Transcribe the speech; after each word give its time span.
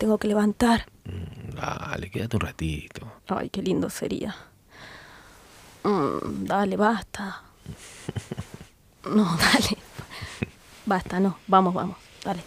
tengo 0.00 0.16
que 0.16 0.28
levantar. 0.28 0.86
Mm, 1.04 1.54
Dale, 1.56 2.10
quédate 2.10 2.36
un 2.36 2.40
ratito. 2.40 3.12
Ay, 3.28 3.50
qué 3.50 3.60
lindo 3.60 3.90
sería. 3.90 4.34
Mm, 5.84 6.46
dale, 6.46 6.76
basta. 6.76 7.42
No, 9.02 9.24
dale. 9.24 9.78
Basta, 10.84 11.18
no. 11.20 11.38
Vamos, 11.48 11.72
vamos. 11.72 11.96
Dale. 12.22 12.42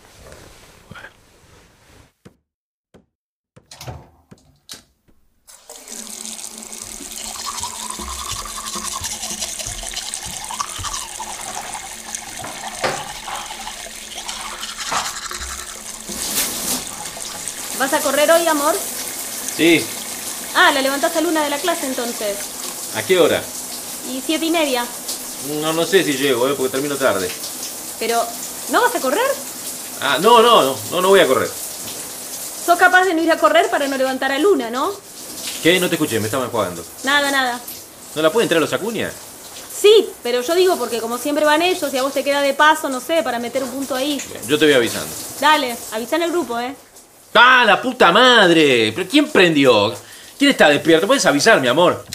¿Vas 17.80 17.94
a 17.94 18.00
correr 18.26 18.42
hoy, 18.42 18.48
amor? 18.48 18.76
Sí, 19.58 19.86
Ah, 20.56 20.72
la 20.72 20.82
levantaste 20.82 21.18
a 21.18 21.22
luna 21.22 21.44
de 21.44 21.50
la 21.50 21.58
clase 21.58 21.88
entonces. 21.88 22.38
¿a 22.96 23.02
qué 23.02 23.20
hora? 23.20 23.42
Y 24.12 24.22
siete 24.26 24.46
y 24.46 24.52
media. 24.52 24.86
No, 25.62 25.74
no 25.74 25.84
sé 25.86 26.04
si 26.04 26.14
llego, 26.14 26.48
eh, 26.48 26.54
porque 26.56 26.72
termino 26.72 26.96
tarde. 26.96 27.30
Pero, 28.00 28.24
¿no 28.70 28.82
vas 28.82 28.94
a 28.96 29.00
correr? 29.00 29.20
Ah, 30.00 30.18
no, 30.22 30.42
no, 30.42 30.62
no, 30.62 30.76
no, 30.92 31.02
no 31.02 31.08
voy 31.10 31.20
a 31.22 31.28
correr. 31.28 31.50
Sos 32.66 32.78
capaz 32.78 33.06
de 33.06 33.14
no 33.16 33.22
ir 33.24 33.32
a 33.32 33.38
correr 33.38 33.70
para 33.70 33.88
no 33.88 33.98
levantar 33.98 34.32
a 34.32 34.38
Luna, 34.40 34.70
¿no? 34.70 34.92
¿Qué? 35.64 35.80
No 35.80 35.90
te 35.90 35.96
escuché, 35.96 36.20
me 36.20 36.26
estaban 36.28 36.50
jugando. 36.52 36.86
Nada, 37.04 37.32
nada. 37.32 37.60
¿No 38.16 38.22
la 38.22 38.32
pueden 38.32 38.48
traer 38.48 38.62
los 38.62 38.74
Acuña? 38.74 39.12
Sí, 39.82 40.08
pero 40.22 40.42
yo 40.42 40.54
digo 40.56 40.78
porque 40.78 41.02
como 41.02 41.18
siempre 41.18 41.46
van 41.46 41.62
ellos 41.64 41.92
y 41.94 41.98
a 41.98 42.04
vos 42.04 42.14
te 42.14 42.24
queda 42.24 42.42
de 42.42 42.54
paso, 42.54 42.90
no 42.90 43.02
sé, 43.02 43.24
para 43.24 43.40
meter 43.40 43.64
un 43.64 43.70
punto 43.72 43.96
ahí. 43.96 44.22
Yo 44.48 44.58
te 44.60 44.66
voy 44.66 44.76
avisando. 44.76 45.10
Dale, 45.42 45.76
avisa 45.92 46.16
en 46.18 46.24
el 46.24 46.32
grupo, 46.32 46.60
¿eh? 46.60 46.76
¡Ah, 47.36 47.64
la 47.66 47.82
puta 47.82 48.12
madre! 48.12 48.92
¿Pero 48.96 49.10
quién 49.10 49.28
prendió? 49.28 49.94
¿Quién 50.38 50.52
está 50.52 50.70
despierto? 50.70 51.08
Puedes 51.08 51.26
avisar, 51.26 51.60
mi 51.60 51.68
amor. 51.68 52.06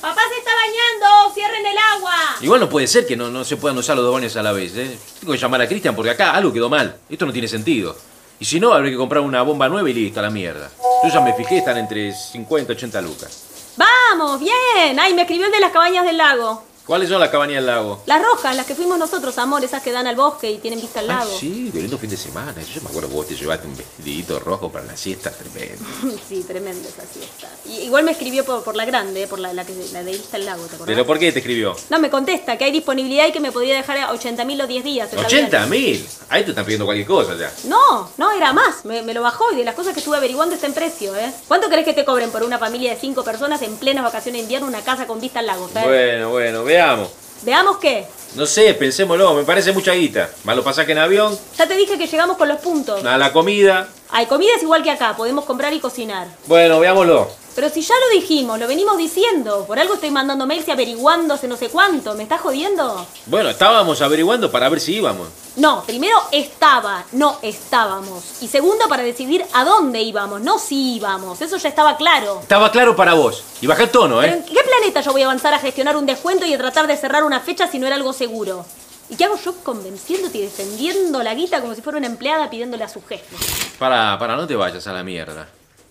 Papá 0.00 0.20
se 0.32 0.38
está 0.38 0.50
bañando, 0.54 1.34
cierren 1.34 1.64
el 1.64 1.76
agua. 1.96 2.14
Igual 2.40 2.60
no 2.60 2.68
puede 2.68 2.86
ser 2.86 3.06
que 3.06 3.16
no, 3.16 3.30
no 3.30 3.44
se 3.44 3.56
puedan 3.56 3.78
usar 3.78 3.96
los 3.96 4.04
dos 4.04 4.14
baños 4.14 4.36
a 4.36 4.42
la 4.42 4.52
vez, 4.52 4.76
¿eh? 4.76 4.98
Tengo 5.20 5.32
que 5.32 5.38
llamar 5.38 5.62
a 5.62 5.68
Cristian 5.68 5.94
porque 5.94 6.10
acá 6.10 6.32
algo 6.32 6.52
quedó 6.52 6.68
mal. 6.68 6.96
Esto 7.08 7.26
no 7.26 7.32
tiene 7.32 7.46
sentido. 7.46 7.96
Y 8.40 8.44
si 8.44 8.58
no, 8.60 8.72
habrá 8.72 8.88
que 8.88 8.96
comprar 8.96 9.22
una 9.22 9.42
bomba 9.42 9.68
nueva 9.68 9.90
y 9.90 9.92
listo, 9.92 10.20
a 10.20 10.24
la 10.24 10.30
mierda. 10.30 10.70
Yo 11.04 11.08
ya 11.08 11.20
me 11.20 11.34
fijé, 11.34 11.58
están 11.58 11.78
entre 11.78 12.12
50 12.12 12.72
y 12.72 12.76
80 12.76 13.00
lucas. 13.02 13.42
Vamos, 13.76 14.40
bien. 14.40 14.98
Ay, 14.98 15.14
me 15.14 15.22
escribió 15.22 15.46
el 15.46 15.52
de 15.52 15.60
las 15.60 15.72
cabañas 15.72 16.04
del 16.04 16.16
lago. 16.16 16.64
¿Cuáles 16.88 17.10
son 17.10 17.20
las 17.20 17.28
cabañas 17.28 17.56
del 17.56 17.66
lago? 17.66 18.02
Las 18.06 18.22
rojas, 18.22 18.56
las 18.56 18.64
que 18.64 18.74
fuimos 18.74 18.98
nosotros, 18.98 19.36
amor, 19.36 19.62
esas 19.62 19.82
que 19.82 19.92
dan 19.92 20.06
al 20.06 20.16
bosque 20.16 20.50
y 20.50 20.56
tienen 20.56 20.80
vista 20.80 21.00
al 21.00 21.10
Ah, 21.10 21.18
lago. 21.18 21.38
sí, 21.38 21.68
qué 21.70 21.80
lindo 21.82 21.98
fin 21.98 22.08
de 22.08 22.16
semana. 22.16 22.54
Yo 22.62 22.80
me 22.80 22.88
acuerdo 22.88 23.08
que 23.10 23.14
vos 23.14 23.26
te 23.28 23.36
llevaste 23.36 23.66
un 23.66 23.76
vestidito 23.76 24.40
rojo 24.40 24.72
para 24.72 24.86
la 24.86 24.96
siesta, 24.96 25.30
tremendo. 25.30 25.84
Sí, 26.28 26.42
tremenda 26.48 26.88
esa 26.88 27.02
siesta. 27.12 27.46
Y, 27.66 27.80
igual 27.84 28.04
me 28.04 28.12
escribió 28.12 28.42
por, 28.42 28.64
por 28.64 28.74
la 28.74 28.86
grande, 28.86 29.26
por 29.28 29.38
la, 29.38 29.52
la, 29.52 29.66
que, 29.66 29.74
la 29.92 30.02
de 30.02 30.12
vista 30.12 30.38
al 30.38 30.46
lago, 30.46 30.62
¿te 30.64 30.76
acordás? 30.76 30.86
¿Pero 30.94 31.06
por 31.06 31.18
qué 31.18 31.30
te 31.30 31.40
escribió? 31.40 31.76
No, 31.90 31.98
me 31.98 32.08
contesta 32.08 32.56
que 32.56 32.64
hay 32.64 32.72
disponibilidad 32.72 33.26
y 33.28 33.32
que 33.32 33.40
me 33.40 33.52
podría 33.52 33.74
dejar 33.76 33.98
a 33.98 34.12
80 34.12 34.44
mil 34.46 34.56
los 34.56 34.66
10 34.68 34.82
días. 34.84 35.12
está 35.12 35.28
bien. 35.28 35.50
¡80 35.50 35.66
mil! 35.68 36.06
Ahí 36.30 36.44
te 36.44 36.50
están 36.50 36.64
pidiendo 36.64 36.84
cualquier 36.84 37.06
cosa 37.06 37.34
ya. 37.36 37.50
No, 37.64 38.10
no, 38.18 38.30
era 38.32 38.52
más. 38.52 38.84
Me, 38.84 39.02
me 39.02 39.14
lo 39.14 39.22
bajó 39.22 39.50
y 39.52 39.56
de 39.56 39.64
las 39.64 39.74
cosas 39.74 39.94
que 39.94 40.00
estuve 40.00 40.16
averiguando 40.18 40.54
está 40.54 40.66
en 40.66 40.74
precio, 40.74 41.16
¿eh? 41.16 41.32
¿Cuánto 41.48 41.68
crees 41.68 41.86
que 41.86 41.94
te 41.94 42.04
cobren 42.04 42.30
por 42.30 42.42
una 42.42 42.58
familia 42.58 42.92
de 42.94 43.00
5 43.00 43.24
personas 43.24 43.62
en 43.62 43.76
plenas 43.76 44.04
vacaciones 44.04 44.40
de 44.40 44.42
invierno 44.42 44.66
una 44.68 44.82
casa 44.82 45.06
con 45.06 45.20
vista 45.20 45.38
al 45.38 45.46
lago, 45.46 45.68
Fer? 45.68 45.84
Bueno, 45.84 46.30
bueno, 46.30 46.64
veamos. 46.64 47.08
Veamos 47.42 47.78
qué. 47.78 48.06
No 48.34 48.44
sé, 48.44 48.74
pensémoslo, 48.74 49.32
me 49.32 49.44
parece 49.44 49.72
mucha 49.72 49.92
guita. 49.92 50.28
Más 50.44 50.54
los 50.56 50.64
pasajes 50.64 50.90
en 50.90 50.98
avión, 50.98 51.38
Ya 51.56 51.66
te 51.66 51.76
dije 51.76 51.96
que 51.96 52.06
llegamos 52.06 52.36
con 52.36 52.48
los 52.48 52.58
puntos. 52.60 53.02
a 53.04 53.16
la 53.16 53.32
comida. 53.32 53.88
Hay 54.10 54.26
comida 54.26 54.50
es 54.56 54.62
igual 54.62 54.82
que 54.82 54.90
acá, 54.90 55.16
podemos 55.16 55.44
comprar 55.46 55.72
y 55.72 55.80
cocinar. 55.80 56.26
Bueno, 56.46 56.78
veámoslo. 56.80 57.28
Pero 57.58 57.70
si 57.70 57.80
ya 57.80 57.94
lo 57.94 58.20
dijimos, 58.20 58.56
lo 58.56 58.68
venimos 58.68 58.96
diciendo. 58.96 59.64
Por 59.66 59.80
algo 59.80 59.94
estoy 59.94 60.12
mandando 60.12 60.46
mails 60.46 60.68
y 60.68 60.70
averiguando 60.70 61.34
hace 61.34 61.48
no 61.48 61.56
sé 61.56 61.68
cuánto. 61.70 62.14
¿Me 62.14 62.22
estás 62.22 62.40
jodiendo? 62.40 63.04
Bueno, 63.26 63.48
estábamos 63.48 64.00
averiguando 64.00 64.48
para 64.48 64.68
ver 64.68 64.78
si 64.78 64.94
íbamos. 64.94 65.26
No, 65.56 65.82
primero 65.82 66.16
estaba, 66.30 67.04
no 67.10 67.40
estábamos. 67.42 68.40
Y 68.42 68.46
segundo, 68.46 68.86
para 68.88 69.02
decidir 69.02 69.44
a 69.52 69.64
dónde 69.64 70.00
íbamos, 70.02 70.40
no 70.40 70.60
si 70.60 70.98
íbamos. 70.98 71.42
Eso 71.42 71.56
ya 71.56 71.68
estaba 71.68 71.96
claro. 71.96 72.38
Estaba 72.42 72.70
claro 72.70 72.94
para 72.94 73.14
vos. 73.14 73.42
Y 73.60 73.66
baja 73.66 73.82
el 73.82 73.90
tono, 73.90 74.20
Pero 74.20 74.34
¿eh? 74.34 74.36
¿en 74.36 74.44
qué 74.44 74.62
planeta 74.62 75.00
yo 75.00 75.10
voy 75.10 75.22
a 75.22 75.24
avanzar 75.24 75.52
a 75.52 75.58
gestionar 75.58 75.96
un 75.96 76.06
descuento 76.06 76.46
y 76.46 76.54
a 76.54 76.58
tratar 76.58 76.86
de 76.86 76.96
cerrar 76.96 77.24
una 77.24 77.40
fecha 77.40 77.66
si 77.66 77.80
no 77.80 77.88
era 77.88 77.96
algo 77.96 78.12
seguro? 78.12 78.64
¿Y 79.10 79.16
qué 79.16 79.24
hago 79.24 79.36
yo 79.36 79.52
convenciéndote 79.64 80.38
y 80.38 80.42
defendiendo 80.42 81.24
la 81.24 81.34
guita 81.34 81.60
como 81.60 81.74
si 81.74 81.82
fuera 81.82 81.98
una 81.98 82.06
empleada 82.06 82.50
pidiéndole 82.50 82.84
a 82.84 82.88
su 82.88 83.02
jefe? 83.02 83.34
Para, 83.80 84.16
para, 84.16 84.36
no 84.36 84.46
te 84.46 84.54
vayas 84.54 84.86
a 84.86 84.92
la 84.92 85.02
mierda. 85.02 85.48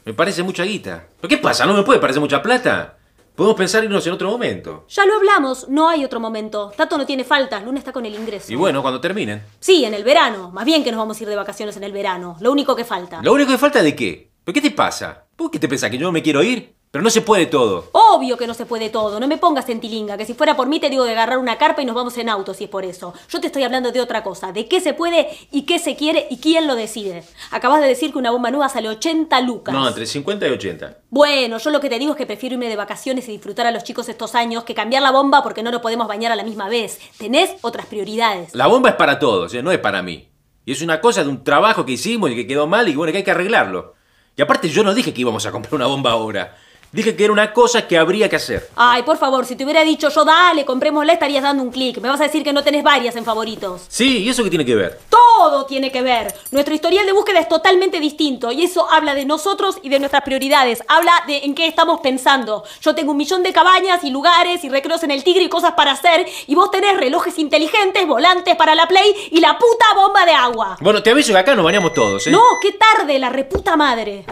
Me 0.08 0.14
parece 0.14 0.42
mucha 0.42 0.64
guita. 0.64 1.06
¿Pero 1.20 1.28
qué 1.28 1.38
pasa? 1.38 1.66
¿No 1.66 1.74
me 1.74 1.84
puede 1.84 2.00
parecer 2.00 2.22
mucha 2.22 2.42
plata? 2.42 2.98
Podemos 3.36 3.58
pensar 3.58 3.84
irnos 3.84 4.08
en 4.08 4.14
otro 4.14 4.30
momento. 4.30 4.86
Ya 4.88 5.06
lo 5.06 5.18
hablamos, 5.18 5.68
no 5.68 5.90
hay 5.90 6.06
otro 6.06 6.22
momento. 6.22 6.72
Tato 6.78 6.98
no 6.98 7.06
tiene 7.06 7.26
faltas, 7.26 7.62
Luna 7.66 7.80
está 7.80 7.92
con 7.92 8.06
el 8.06 8.16
ingreso. 8.16 8.50
Y 8.50 8.56
bueno, 8.56 8.82
cuando 8.82 9.02
terminen. 9.02 9.44
Sí, 9.60 9.84
en 9.84 9.94
el 9.94 10.06
verano. 10.06 10.50
Más 10.50 10.64
bien 10.64 10.82
que 10.82 10.92
nos 10.92 11.00
vamos 11.00 11.20
a 11.20 11.24
ir 11.24 11.28
de 11.28 11.36
vacaciones 11.36 11.76
en 11.76 11.84
el 11.84 11.92
verano. 11.92 12.38
Lo 12.40 12.54
único 12.54 12.74
que 12.74 12.86
falta. 12.86 13.22
Lo 13.22 13.34
único 13.34 13.52
que 13.52 13.58
falta 13.58 13.84
de 13.84 13.94
qué? 13.98 14.32
¿Pero 14.46 14.54
qué 14.54 14.62
te 14.62 14.72
pasa? 14.72 15.26
¿Vos 15.38 15.52
qué 15.52 15.60
te 15.60 15.68
pensás? 15.68 15.92
¿Que 15.92 15.98
yo 15.98 16.06
no 16.06 16.14
me 16.14 16.24
quiero 16.24 16.42
ir? 16.42 16.77
Pero 16.92 17.04
no 17.04 17.10
se 17.10 17.22
puede 17.22 17.48
todo. 17.48 17.90
Obvio 17.92 18.38
que 18.38 18.48
no 18.48 18.54
se 18.54 18.66
puede 18.66 18.90
todo. 18.90 19.20
No 19.20 19.28
me 19.28 19.38
pongas 19.38 19.68
en 19.68 19.82
tilinga, 19.82 20.18
que 20.18 20.26
si 20.26 20.34
fuera 20.34 20.56
por 20.56 20.68
mí 20.68 20.80
te 20.80 20.90
digo 20.90 21.04
de 21.04 21.12
agarrar 21.12 21.38
una 21.38 21.58
carpa 21.58 21.82
y 21.82 21.86
nos 21.86 21.96
vamos 21.96 22.18
en 22.18 22.30
auto 22.30 22.54
si 22.54 22.64
es 22.64 22.70
por 22.70 22.86
eso. 22.86 23.14
Yo 23.30 23.42
te 23.42 23.48
estoy 23.48 23.64
hablando 23.64 23.92
de 23.92 24.00
otra 24.00 24.24
cosa, 24.24 24.54
de 24.54 24.68
qué 24.68 24.80
se 24.80 24.94
puede 24.94 25.28
y 25.52 25.64
qué 25.64 25.80
se 25.80 25.98
quiere 25.98 26.28
y 26.30 26.38
quién 26.38 26.66
lo 26.66 26.76
decide. 26.76 27.24
Acabas 27.52 27.82
de 27.82 27.88
decir 27.88 28.14
que 28.14 28.18
una 28.18 28.32
bomba 28.32 28.52
nueva 28.52 28.70
sale 28.70 28.88
80 28.88 29.42
lucas. 29.42 29.76
No, 29.76 29.86
entre 29.88 30.06
50 30.06 30.48
y 30.48 30.52
80. 30.52 30.98
Bueno, 31.10 31.58
yo 31.58 31.70
lo 31.72 31.82
que 31.82 31.90
te 31.90 32.00
digo 32.00 32.12
es 32.12 32.18
que 32.18 32.26
prefiero 32.26 32.54
irme 32.54 32.70
de 32.70 32.78
vacaciones 32.78 33.28
y 33.28 33.34
disfrutar 33.34 33.68
a 33.68 33.72
los 33.72 33.84
chicos 33.84 34.08
estos 34.08 34.34
años 34.34 34.64
que 34.64 34.74
cambiar 34.74 35.04
la 35.04 35.12
bomba 35.12 35.44
porque 35.44 35.64
no 35.64 35.72
nos 35.72 35.82
podemos 35.82 36.08
bañar 36.08 36.32
a 36.32 36.38
la 36.38 36.44
misma 36.44 36.70
vez. 36.70 37.00
Tenés 37.18 37.52
otras 37.62 37.86
prioridades. 37.88 38.56
La 38.56 38.68
bomba 38.68 38.90
es 38.90 38.96
para 38.96 39.20
todos, 39.20 39.54
¿eh? 39.54 39.62
no 39.62 39.72
es 39.72 39.80
para 39.80 40.02
mí. 40.02 40.30
Y 40.66 40.72
es 40.72 40.82
una 40.82 41.02
cosa 41.02 41.24
de 41.24 41.30
un 41.30 41.44
trabajo 41.44 41.86
que 41.86 41.94
hicimos 41.94 42.32
y 42.32 42.36
que 42.36 42.48
quedó 42.48 42.66
mal 42.66 42.88
y 42.88 42.96
bueno, 42.96 43.12
que 43.12 43.20
hay 43.20 43.24
que 43.24 43.32
arreglarlo. 43.32 43.96
Y 44.36 44.42
aparte 44.42 44.70
yo 44.70 44.84
no 44.84 44.94
dije 44.94 45.14
que 45.14 45.22
íbamos 45.22 45.46
a 45.46 45.52
comprar 45.52 45.74
una 45.74 45.88
bomba 45.88 46.12
ahora. 46.12 46.56
Dije 46.98 47.16
que 47.16 47.26
era 47.26 47.32
una 47.32 47.54
cosa 47.54 47.88
que 47.88 47.96
habría 47.96 48.28
que 48.28 48.38
hacer. 48.38 48.72
Ay, 48.76 49.04
por 49.04 49.20
favor, 49.20 49.46
si 49.46 49.56
te 49.56 49.64
hubiera 49.64 49.84
dicho 49.84 50.10
yo 50.10 50.26
dale, 50.26 50.66
comprémosla, 50.66 51.14
estarías 51.14 51.44
dando 51.44 51.62
un 51.62 51.70
clic. 51.70 52.00
Me 52.00 52.10
vas 52.10 52.20
a 52.20 52.24
decir 52.24 52.44
que 52.44 52.52
no 52.52 52.64
tenés 52.64 52.84
varias 52.84 53.16
en 53.16 53.24
favoritos. 53.24 53.84
Sí, 53.88 54.24
¿y 54.24 54.30
eso 54.30 54.44
qué 54.44 54.50
tiene 54.50 54.66
que 54.66 54.74
ver? 54.74 55.00
Todo 55.08 55.68
tiene 55.68 55.92
que 55.92 56.02
ver. 56.02 56.34
Nuestro 56.50 56.74
historial 56.74 57.06
de 57.06 57.12
búsqueda 57.12 57.40
es 57.40 57.48
totalmente 57.48 58.00
distinto 58.00 58.52
y 58.52 58.64
eso 58.64 58.90
habla 58.90 59.14
de 59.14 59.26
nosotros 59.26 59.78
y 59.84 59.90
de 59.90 60.00
nuestras 60.00 60.24
prioridades. 60.24 60.82
Habla 60.88 61.12
de 61.28 61.38
en 61.46 61.54
qué 61.54 61.68
estamos 61.68 62.00
pensando. 62.00 62.64
Yo 62.82 62.96
tengo 62.96 63.12
un 63.12 63.18
millón 63.18 63.44
de 63.44 63.54
cabañas 63.54 64.04
y 64.04 64.10
lugares 64.10 64.64
y 64.64 64.70
recreos 64.70 65.04
en 65.04 65.12
el 65.12 65.24
tigre 65.24 65.44
y 65.44 65.50
cosas 65.50 65.74
para 65.74 65.92
hacer 65.92 66.26
y 66.48 66.56
vos 66.56 66.72
tenés 66.72 66.98
relojes 66.98 67.38
inteligentes, 67.38 68.08
volantes 68.08 68.56
para 68.56 68.74
la 68.74 68.88
play 68.88 69.14
y 69.30 69.40
la 69.40 69.60
puta 69.60 69.86
bomba 69.96 70.26
de 70.26 70.32
agua. 70.34 70.78
Bueno, 70.82 71.04
te 71.04 71.12
aviso 71.12 71.32
que 71.32 71.38
acá 71.38 71.54
nos 71.54 71.64
bañamos 71.64 71.94
todos, 71.94 72.26
¿eh? 72.26 72.32
No, 72.32 72.42
qué 72.60 72.72
tarde, 72.72 73.20
la 73.20 73.30
reputa 73.30 73.78
madre. 73.78 74.26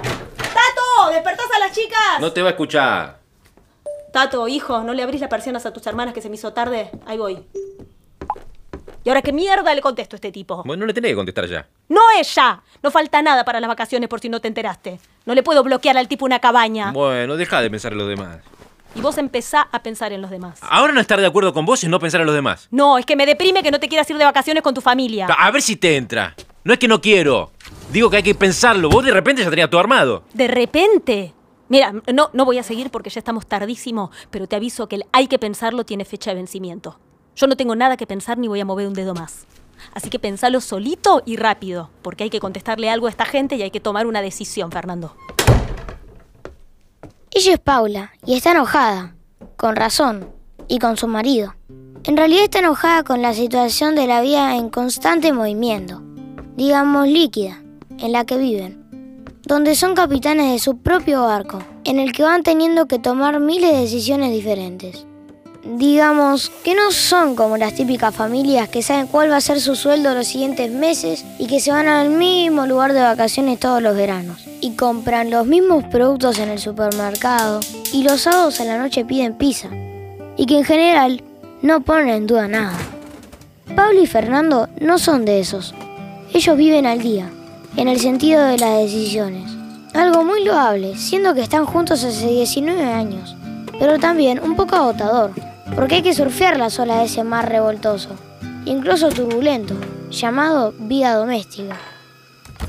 ¡Tato! 0.56 1.12
¿Despertás 1.12 1.45
a 1.45 1.45
las 1.45 1.45
chicas? 1.76 2.20
No 2.20 2.32
te 2.32 2.42
va 2.42 2.50
a 2.50 2.52
escuchar. 2.52 3.20
Tato, 4.14 4.48
hijo, 4.48 4.82
¿no 4.82 4.94
le 4.94 5.04
abrís 5.04 5.20
las 5.20 5.30
persianas 5.30 5.66
a 5.66 5.74
tus 5.74 5.86
hermanas 5.86 6.14
que 6.14 6.22
se 6.22 6.30
me 6.30 6.36
hizo 6.36 6.54
tarde? 6.54 6.90
Ahí 7.06 7.18
voy. 7.18 7.46
¿Y 9.04 9.10
ahora 9.10 9.22
qué 9.22 9.34
mierda 9.34 9.76
le 9.76 9.82
contesto 9.82 10.16
a 10.16 10.18
este 10.18 10.32
tipo? 10.32 10.64
Bueno, 10.64 10.82
no 10.82 10.88
le 10.88 10.94
tenés 10.94 11.12
que 11.12 11.16
contestar 11.16 11.46
ya. 11.48 11.68
No 11.90 12.02
es 12.20 12.34
ya. 12.34 12.64
No 12.82 12.90
falta 12.90 13.22
nada 13.22 13.46
para 13.46 13.60
las 13.60 13.68
vacaciones 13.68 14.10
por 14.10 14.20
si 14.20 14.30
no 14.30 14.40
te 14.40 14.48
enteraste. 14.48 15.00
No 15.26 15.36
le 15.36 15.44
puedo 15.44 15.62
bloquear 15.64 15.98
al 15.98 16.08
tipo 16.08 16.26
una 16.26 16.40
cabaña. 16.40 16.92
Bueno, 16.92 17.36
deja 17.36 17.62
de 17.62 17.70
pensar 17.70 17.92
en 17.92 18.00
los 18.00 18.08
demás. 18.08 18.40
Y 18.96 19.02
vos 19.02 19.18
empezá 19.18 19.68
a 19.72 19.84
pensar 19.84 20.14
en 20.14 20.22
los 20.22 20.32
demás. 20.32 20.60
Ahora 20.62 20.94
no 20.94 21.02
estar 21.02 21.20
de 21.20 21.28
acuerdo 21.28 21.54
con 21.54 21.66
vos 21.66 21.84
es 21.84 21.90
no 21.90 22.00
pensar 22.00 22.22
en 22.22 22.28
los 22.28 22.36
demás. 22.36 22.68
No, 22.72 22.98
es 22.98 23.06
que 23.06 23.16
me 23.16 23.26
deprime 23.26 23.62
que 23.62 23.70
no 23.70 23.80
te 23.80 23.90
quieras 23.90 24.10
ir 24.10 24.18
de 24.18 24.24
vacaciones 24.24 24.64
con 24.64 24.74
tu 24.74 24.82
familia. 24.82 25.28
A 25.28 25.52
ver 25.52 25.62
si 25.62 25.76
te 25.76 25.98
entra. 25.98 26.34
No 26.64 26.74
es 26.74 26.80
que 26.80 26.88
no 26.88 27.02
quiero. 27.02 27.52
Digo 27.92 28.10
que 28.10 28.18
hay 28.18 28.24
que 28.24 28.34
pensarlo. 28.34 28.90
Vos 28.90 29.06
de 29.06 29.12
repente 29.12 29.44
ya 29.44 29.50
tenías 29.50 29.70
todo 29.70 29.82
armado. 29.82 30.24
De 30.34 30.48
repente. 30.48 31.34
Mira, 31.68 31.94
no, 32.14 32.30
no 32.34 32.46
voy 32.46 32.58
a 32.58 32.64
seguir 32.64 32.92
porque 32.92 33.10
ya 33.10 33.20
estamos 33.20 33.48
tardísimo, 33.48 34.12
pero 34.30 34.48
te 34.48 34.56
aviso 34.56 34.88
que 34.88 34.98
el 34.98 35.06
hay 35.12 35.28
que 35.28 35.40
pensarlo 35.40 35.84
tiene 35.86 36.06
fecha 36.06 36.32
de 36.32 36.36
vencimiento. 36.36 37.00
Yo 37.36 37.48
no 37.48 37.58
tengo 37.58 37.76
nada 37.76 37.98
que 37.98 38.08
pensar 38.08 38.38
ni 38.38 38.48
voy 38.48 38.62
a 38.62 38.66
mover 38.66 38.88
un 38.88 38.94
dedo 38.94 39.14
más. 39.14 39.46
Así 39.94 40.10
que 40.10 40.20
pensalo 40.20 40.62
solito 40.62 41.22
y 41.26 41.36
rápido, 41.36 41.90
porque 42.02 42.24
hay 42.24 42.30
que 42.30 42.40
contestarle 42.40 42.90
algo 42.90 43.08
a 43.08 43.10
esta 43.10 43.26
gente 43.26 43.56
y 43.56 43.62
hay 43.62 43.72
que 43.72 43.80
tomar 43.82 44.08
una 44.08 44.22
decisión, 44.22 44.72
Fernando. 44.72 45.16
Ella 47.32 47.54
es 47.54 47.60
Paula 47.60 48.14
y 48.26 48.36
está 48.36 48.52
enojada, 48.52 49.16
con 49.58 49.76
razón, 49.76 50.30
y 50.68 50.80
con 50.80 50.98
su 50.98 51.08
marido. 51.08 51.56
En 52.04 52.18
realidad 52.18 52.44
está 52.44 52.60
enojada 52.60 53.04
con 53.04 53.22
la 53.22 53.34
situación 53.34 53.96
de 53.96 54.08
la 54.08 54.22
vida 54.22 54.56
en 54.56 54.70
constante 54.70 55.34
movimiento, 55.34 56.02
digamos 56.56 57.08
líquida, 57.08 57.62
en 57.98 58.12
la 58.12 58.26
que 58.26 58.38
viven, 58.38 58.85
donde 59.46 59.76
son 59.76 59.94
capitanes 59.94 60.52
de 60.52 60.60
su 60.60 60.78
propio 60.78 61.24
barco, 61.24 61.60
en 61.84 62.00
el 62.00 62.12
que 62.14 62.24
van 62.24 62.42
teniendo 62.42 62.88
que 62.88 63.00
tomar 63.00 63.40
miles 63.40 63.72
de 63.72 63.82
decisiones 63.82 64.32
diferentes. 64.32 65.06
digamos 65.78 66.52
que 66.64 66.76
no 66.76 66.92
son 66.92 67.36
como 67.36 67.58
las 67.58 67.74
típicas 67.74 68.14
familias 68.14 68.70
que 68.70 68.84
saben 68.84 69.08
cuál 69.08 69.32
va 69.32 69.38
a 69.38 69.42
ser 69.42 69.60
su 69.60 69.76
sueldo 69.76 70.14
los 70.14 70.28
siguientes 70.28 70.72
meses 70.72 71.26
y 71.40 71.48
que 71.48 71.60
se 71.60 71.72
van 71.72 71.88
al 71.88 72.10
mismo 72.12 72.68
lugar 72.68 72.94
de 72.94 73.02
vacaciones 73.02 73.60
todos 73.60 73.82
los 73.82 73.96
veranos 73.96 74.46
y 74.62 74.76
compran 74.76 75.32
los 75.32 75.48
mismos 75.48 75.84
productos 75.86 76.38
en 76.38 76.50
el 76.50 76.60
supermercado 76.60 77.62
y 77.92 78.04
los 78.04 78.22
sábados 78.22 78.60
a 78.60 78.66
la 78.66 78.78
noche 78.78 79.06
piden 79.06 79.40
pizza 79.40 79.70
y 80.38 80.46
que 80.46 80.60
en 80.60 80.66
general 80.66 81.24
no 81.64 81.82
ponen 81.82 82.10
en 82.10 82.28
duda 82.28 82.48
nada. 82.48 82.78
Pablo 83.76 84.02
y 84.04 84.06
Fernando 84.06 84.70
no 84.80 85.00
son 85.00 85.26
de 85.26 85.40
esos. 85.40 85.74
Ellos 86.32 86.58
viven 86.58 86.86
al 86.86 87.02
día, 87.02 87.32
en 87.78 87.90
el 87.90 88.00
sentido 88.00 88.44
de 88.46 88.58
las 88.58 88.80
decisiones. 88.80 89.52
Algo 89.94 90.24
muy 90.24 90.44
loable, 90.44 90.96
siendo 90.96 91.34
que 91.34 91.42
están 91.42 91.66
juntos 91.66 92.04
hace 92.04 92.28
19 92.28 92.84
años, 92.84 93.36
pero 93.80 94.00
también 94.00 94.40
un 94.40 94.56
poco 94.56 94.76
agotador, 94.76 95.32
porque 95.76 95.96
hay 95.96 96.02
que 96.02 96.14
surfear 96.14 96.58
la 96.58 96.68
olas 96.68 97.00
de 97.00 97.06
ese 97.06 97.24
mar 97.24 97.50
revoltoso, 97.50 98.10
incluso 98.66 99.10
turbulento, 99.10 99.76
llamado 100.10 100.74
vida 100.78 101.16
doméstica. 101.16 101.78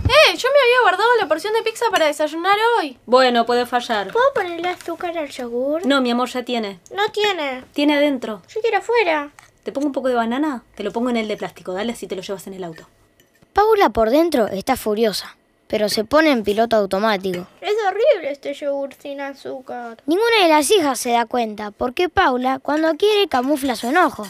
¡Eh! 0.08 0.36
Yo 0.36 0.48
me 0.52 0.58
había 0.60 0.82
guardado 0.82 1.10
la 1.20 1.28
porción 1.28 1.52
de 1.54 1.62
pizza 1.62 1.86
para 1.90 2.06
desayunar 2.06 2.56
hoy. 2.78 2.98
Bueno, 3.06 3.46
puede 3.46 3.66
fallar. 3.66 4.12
¿Puedo 4.12 4.32
ponerle 4.34 4.68
azúcar 4.68 5.16
al 5.16 5.28
yogur? 5.28 5.86
No, 5.86 6.00
mi 6.00 6.10
amor, 6.10 6.28
ya 6.28 6.44
tiene. 6.44 6.80
No 6.94 7.10
tiene. 7.12 7.64
Tiene 7.72 7.96
adentro. 7.96 8.42
Yo 8.48 8.60
quiero 8.60 8.78
afuera. 8.78 9.30
¿Te 9.62 9.72
pongo 9.72 9.88
un 9.88 9.92
poco 9.92 10.08
de 10.08 10.14
banana? 10.14 10.62
Te 10.74 10.84
lo 10.84 10.92
pongo 10.92 11.10
en 11.10 11.16
el 11.16 11.28
de 11.28 11.36
plástico, 11.36 11.72
dale 11.72 11.92
así 11.92 12.06
te 12.06 12.14
lo 12.14 12.22
llevas 12.22 12.46
en 12.46 12.54
el 12.54 12.64
auto. 12.64 12.86
Paula 13.56 13.88
por 13.88 14.10
dentro 14.10 14.48
está 14.48 14.76
furiosa, 14.76 15.34
pero 15.66 15.88
se 15.88 16.04
pone 16.04 16.30
en 16.30 16.44
piloto 16.44 16.76
automático. 16.76 17.46
Es 17.62 17.74
horrible 17.88 18.30
este 18.30 18.52
yogur 18.52 18.92
sin 18.92 19.18
azúcar. 19.22 19.96
Ninguna 20.04 20.42
de 20.42 20.48
las 20.48 20.70
hijas 20.70 21.00
se 21.00 21.12
da 21.12 21.24
cuenta 21.24 21.70
porque 21.70 22.10
Paula, 22.10 22.58
cuando 22.58 22.94
quiere, 22.96 23.28
camufla 23.28 23.74
su 23.74 23.86
enojo. 23.86 24.26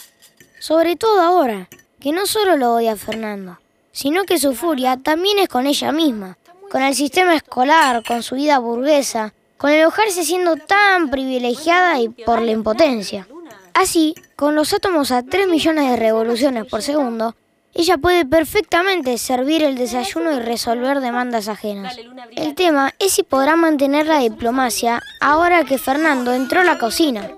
Sobre 0.61 0.95
todo 0.95 1.21
ahora, 1.21 1.69
que 1.99 2.13
no 2.13 2.27
solo 2.27 2.57
lo 2.57 2.75
odia 2.75 2.93
a 2.93 2.97
Fernando, 2.97 3.59
sino 3.91 4.23
que 4.23 4.39
su 4.39 4.55
furia 4.55 4.97
también 4.97 5.41
es 5.41 5.49
con 5.49 5.67
ella 5.67 5.91
misma, 5.91 6.39
con 6.71 6.83
el 6.83 6.95
sistema 6.95 7.35
escolar, 7.35 8.05
con 8.07 8.23
su 8.23 8.37
vida 8.37 8.61
burguesa, 8.61 9.35
con 9.59 9.71
el 9.71 9.81
enojarse 9.81 10.23
siendo 10.23 10.55
tan 10.55 11.11
privilegiada 11.11 11.99
y 11.99 12.11
por 12.11 12.41
la 12.43 12.53
impotencia. 12.53 13.27
Así, 13.75 14.15
con 14.37 14.55
los 14.55 14.73
átomos 14.73 15.11
a 15.11 15.25
3 15.25 15.49
millones 15.49 15.91
de 15.91 15.97
revoluciones 15.97 16.65
por 16.67 16.81
segundo, 16.81 17.35
ella 17.79 17.99
puede 17.99 18.25
perfectamente 18.25 19.19
servir 19.19 19.63
el 19.63 19.77
desayuno 19.77 20.33
y 20.33 20.41
resolver 20.41 21.01
demandas 21.01 21.47
ajenas. 21.49 21.95
El 22.35 22.55
tema 22.55 22.95
es 22.99 23.13
si 23.13 23.23
podrá 23.23 23.55
mantener 23.55 24.07
la 24.07 24.21
diplomacia 24.21 25.03
ahora 25.21 25.63
que 25.63 25.77
Fernando 25.77 26.33
entró 26.33 26.63
a 26.63 26.65
la 26.65 26.79
cocina. 26.79 27.31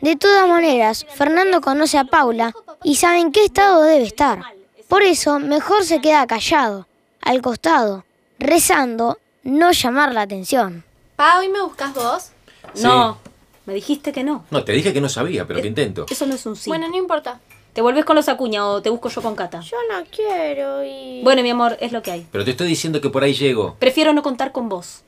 De 0.00 0.16
todas 0.16 0.48
maneras, 0.48 1.06
Fernando 1.14 1.60
conoce 1.60 1.96
a 1.96 2.02
Paula 2.02 2.52
y 2.82 2.96
sabe 2.96 3.20
en 3.20 3.30
qué 3.30 3.44
estado 3.44 3.82
debe 3.82 4.02
estar. 4.02 4.42
Por 4.88 5.04
eso, 5.04 5.38
mejor 5.38 5.84
se 5.84 6.00
queda 6.00 6.26
callado, 6.26 6.88
al 7.20 7.40
costado, 7.40 8.04
rezando, 8.40 9.18
no 9.44 9.70
llamar 9.70 10.12
la 10.12 10.22
atención. 10.22 10.82
Pa, 11.14 11.38
¿hoy 11.38 11.48
me 11.48 11.62
buscas 11.62 11.94
vos? 11.94 12.32
Sí. 12.74 12.82
No, 12.82 13.16
me 13.64 13.74
dijiste 13.74 14.10
que 14.10 14.24
no. 14.24 14.44
No, 14.50 14.64
te 14.64 14.72
dije 14.72 14.92
que 14.92 15.00
no 15.00 15.08
sabía, 15.08 15.46
pero 15.46 15.62
que 15.62 15.68
intento. 15.68 16.06
Eso 16.10 16.26
no 16.26 16.34
es 16.34 16.44
un 16.46 16.56
sí. 16.56 16.68
Bueno, 16.68 16.88
no 16.88 16.96
importa. 16.96 17.38
¿Te 17.72 17.80
volvés 17.80 18.04
con 18.04 18.16
los 18.16 18.28
acuña 18.28 18.66
o 18.66 18.82
te 18.82 18.90
busco 18.90 19.08
yo 19.08 19.22
con 19.22 19.34
Cata? 19.34 19.60
Yo 19.60 19.76
no 19.90 20.04
quiero 20.10 20.84
ir. 20.84 21.24
Bueno, 21.24 21.42
mi 21.42 21.50
amor, 21.50 21.76
es 21.80 21.90
lo 21.92 22.02
que 22.02 22.10
hay. 22.12 22.26
Pero 22.30 22.44
te 22.44 22.50
estoy 22.50 22.66
diciendo 22.68 23.00
que 23.00 23.08
por 23.08 23.22
ahí 23.24 23.32
llego. 23.32 23.76
Prefiero 23.78 24.12
no 24.12 24.22
contar 24.22 24.52
con 24.52 24.68
vos. 24.68 25.02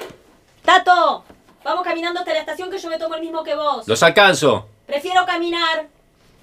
¡Tato! 0.64 1.24
Vamos 1.62 1.84
caminando 1.84 2.20
hasta 2.20 2.32
la 2.32 2.40
estación 2.40 2.70
que 2.70 2.78
yo 2.78 2.88
me 2.88 2.98
tomo 2.98 3.14
el 3.16 3.20
mismo 3.20 3.42
que 3.44 3.54
vos. 3.54 3.86
¡Los 3.86 4.02
alcanzo! 4.02 4.66
Prefiero 4.86 5.26
caminar. 5.26 5.88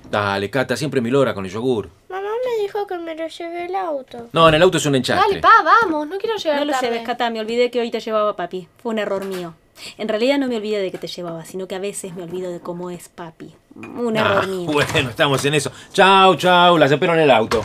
Dale, 0.10 0.50
Cata, 0.52 0.76
siempre 0.78 1.02
mi 1.02 1.10
lora 1.10 1.34
con 1.34 1.46
el 1.46 1.52
yogur. 1.52 1.90
Mamá 2.10 2.30
me 2.46 2.62
dijo 2.64 2.86
que 2.86 2.98
me 2.98 3.16
lo 3.16 3.28
lleve 3.28 3.66
el 3.66 3.76
auto. 3.76 4.28
No, 4.32 4.48
en 4.50 4.56
el 4.56 4.62
auto 4.62 4.78
es 4.78 4.86
un 4.86 4.96
enchastre. 4.96 5.28
Dale, 5.28 5.42
pa, 5.42 5.64
vamos. 5.64 6.08
No 6.08 6.18
quiero 6.18 6.38
llegar 6.38 6.60
No 6.60 6.66
lo 6.66 6.72
tarde. 6.74 6.88
lleves, 6.88 7.04
Cata, 7.04 7.30
me 7.32 7.40
olvidé 7.40 7.72
que 7.72 7.80
hoy 7.82 7.90
te 7.90 8.00
llevaba 8.00 8.36
papi. 8.36 8.68
Fue 8.82 8.92
un 8.92 9.00
error 9.00 9.26
mío. 9.26 9.54
En 9.98 10.08
realidad 10.08 10.38
no 10.38 10.48
me 10.48 10.58
olvidé 10.58 10.80
de 10.82 10.92
que 10.92 10.98
te 10.98 11.08
llevaba, 11.08 11.46
sino 11.46 11.68
que 11.68 11.76
a 11.76 11.80
veces 11.80 12.14
me 12.16 12.24
olvido 12.24 12.52
de 12.52 12.60
cómo 12.60 12.90
es 12.90 13.10
papi. 13.10 13.56
Un 13.76 14.18
Ah, 14.18 14.22
error 14.22 14.48
mío. 14.48 14.70
bueno, 14.72 15.10
estamos 15.10 15.44
en 15.46 15.54
eso. 15.56 15.72
Chau, 15.94 16.36
chau, 16.36 16.78
las 16.78 16.92
espero 16.92 17.14
en 17.14 17.22
el 17.22 17.32
auto. 17.32 17.64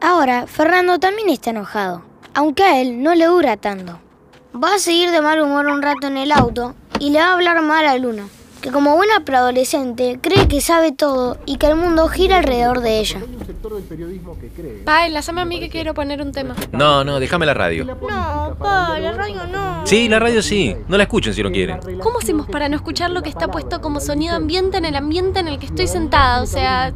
Ahora, 0.00 0.46
Fernando 0.46 0.98
también 0.98 1.28
está 1.28 1.50
enojado, 1.50 2.02
aunque 2.34 2.64
a 2.64 2.80
él 2.80 3.02
no 3.02 3.14
le 3.14 3.26
dura 3.26 3.56
tanto. 3.56 3.98
Va 4.54 4.74
a 4.74 4.78
seguir 4.78 5.10
de 5.10 5.20
mal 5.22 5.40
humor 5.40 5.66
un 5.66 5.80
rato 5.82 6.08
en 6.08 6.16
el 6.16 6.32
auto 6.32 6.74
y 6.98 7.10
le 7.10 7.20
va 7.20 7.28
a 7.28 7.32
hablar 7.34 7.62
mal 7.62 7.86
a 7.86 7.96
Luna, 7.96 8.26
que 8.60 8.70
como 8.70 8.96
buena 8.96 9.24
preadolescente 9.24 10.18
cree 10.20 10.48
que 10.48 10.60
sabe 10.60 10.92
todo 10.92 11.38
y 11.46 11.56
que 11.56 11.66
el 11.66 11.76
mundo 11.76 12.08
gira 12.08 12.38
alrededor 12.38 12.80
de 12.80 12.98
ella. 12.98 13.20
Pa, 14.84 15.06
enlazame 15.06 15.40
a 15.40 15.44
mí 15.44 15.60
que 15.60 15.68
quiero 15.68 15.94
poner 15.94 16.20
un 16.20 16.32
tema. 16.32 16.54
No, 16.72 17.04
no, 17.04 17.20
déjame 17.20 17.46
la 17.46 17.54
radio. 17.54 17.84
No, 17.84 17.98
pa, 18.58 18.98
la 18.98 19.12
radio 19.12 19.46
no. 19.46 19.86
Sí, 19.86 20.08
la 20.08 20.18
radio 20.18 20.42
sí. 20.42 20.76
No 20.88 20.96
la 20.96 21.04
escuchen 21.04 21.34
si 21.34 21.42
no 21.42 21.50
quieren. 21.50 21.78
¿Cómo 22.00 22.18
hacemos 22.18 22.46
para 22.46 22.68
no 22.68 22.76
escuchar 22.76 23.10
lo 23.10 23.22
que 23.22 23.28
está 23.28 23.48
puesto 23.48 23.80
como 23.80 24.00
sonido 24.00 24.34
ambiente 24.34 24.78
en 24.78 24.84
el 24.84 24.96
ambiente 24.96 25.40
en 25.40 25.48
el 25.48 25.58
que 25.58 25.66
estoy 25.66 25.86
sentada? 25.86 26.42
O 26.42 26.46
sea, 26.46 26.92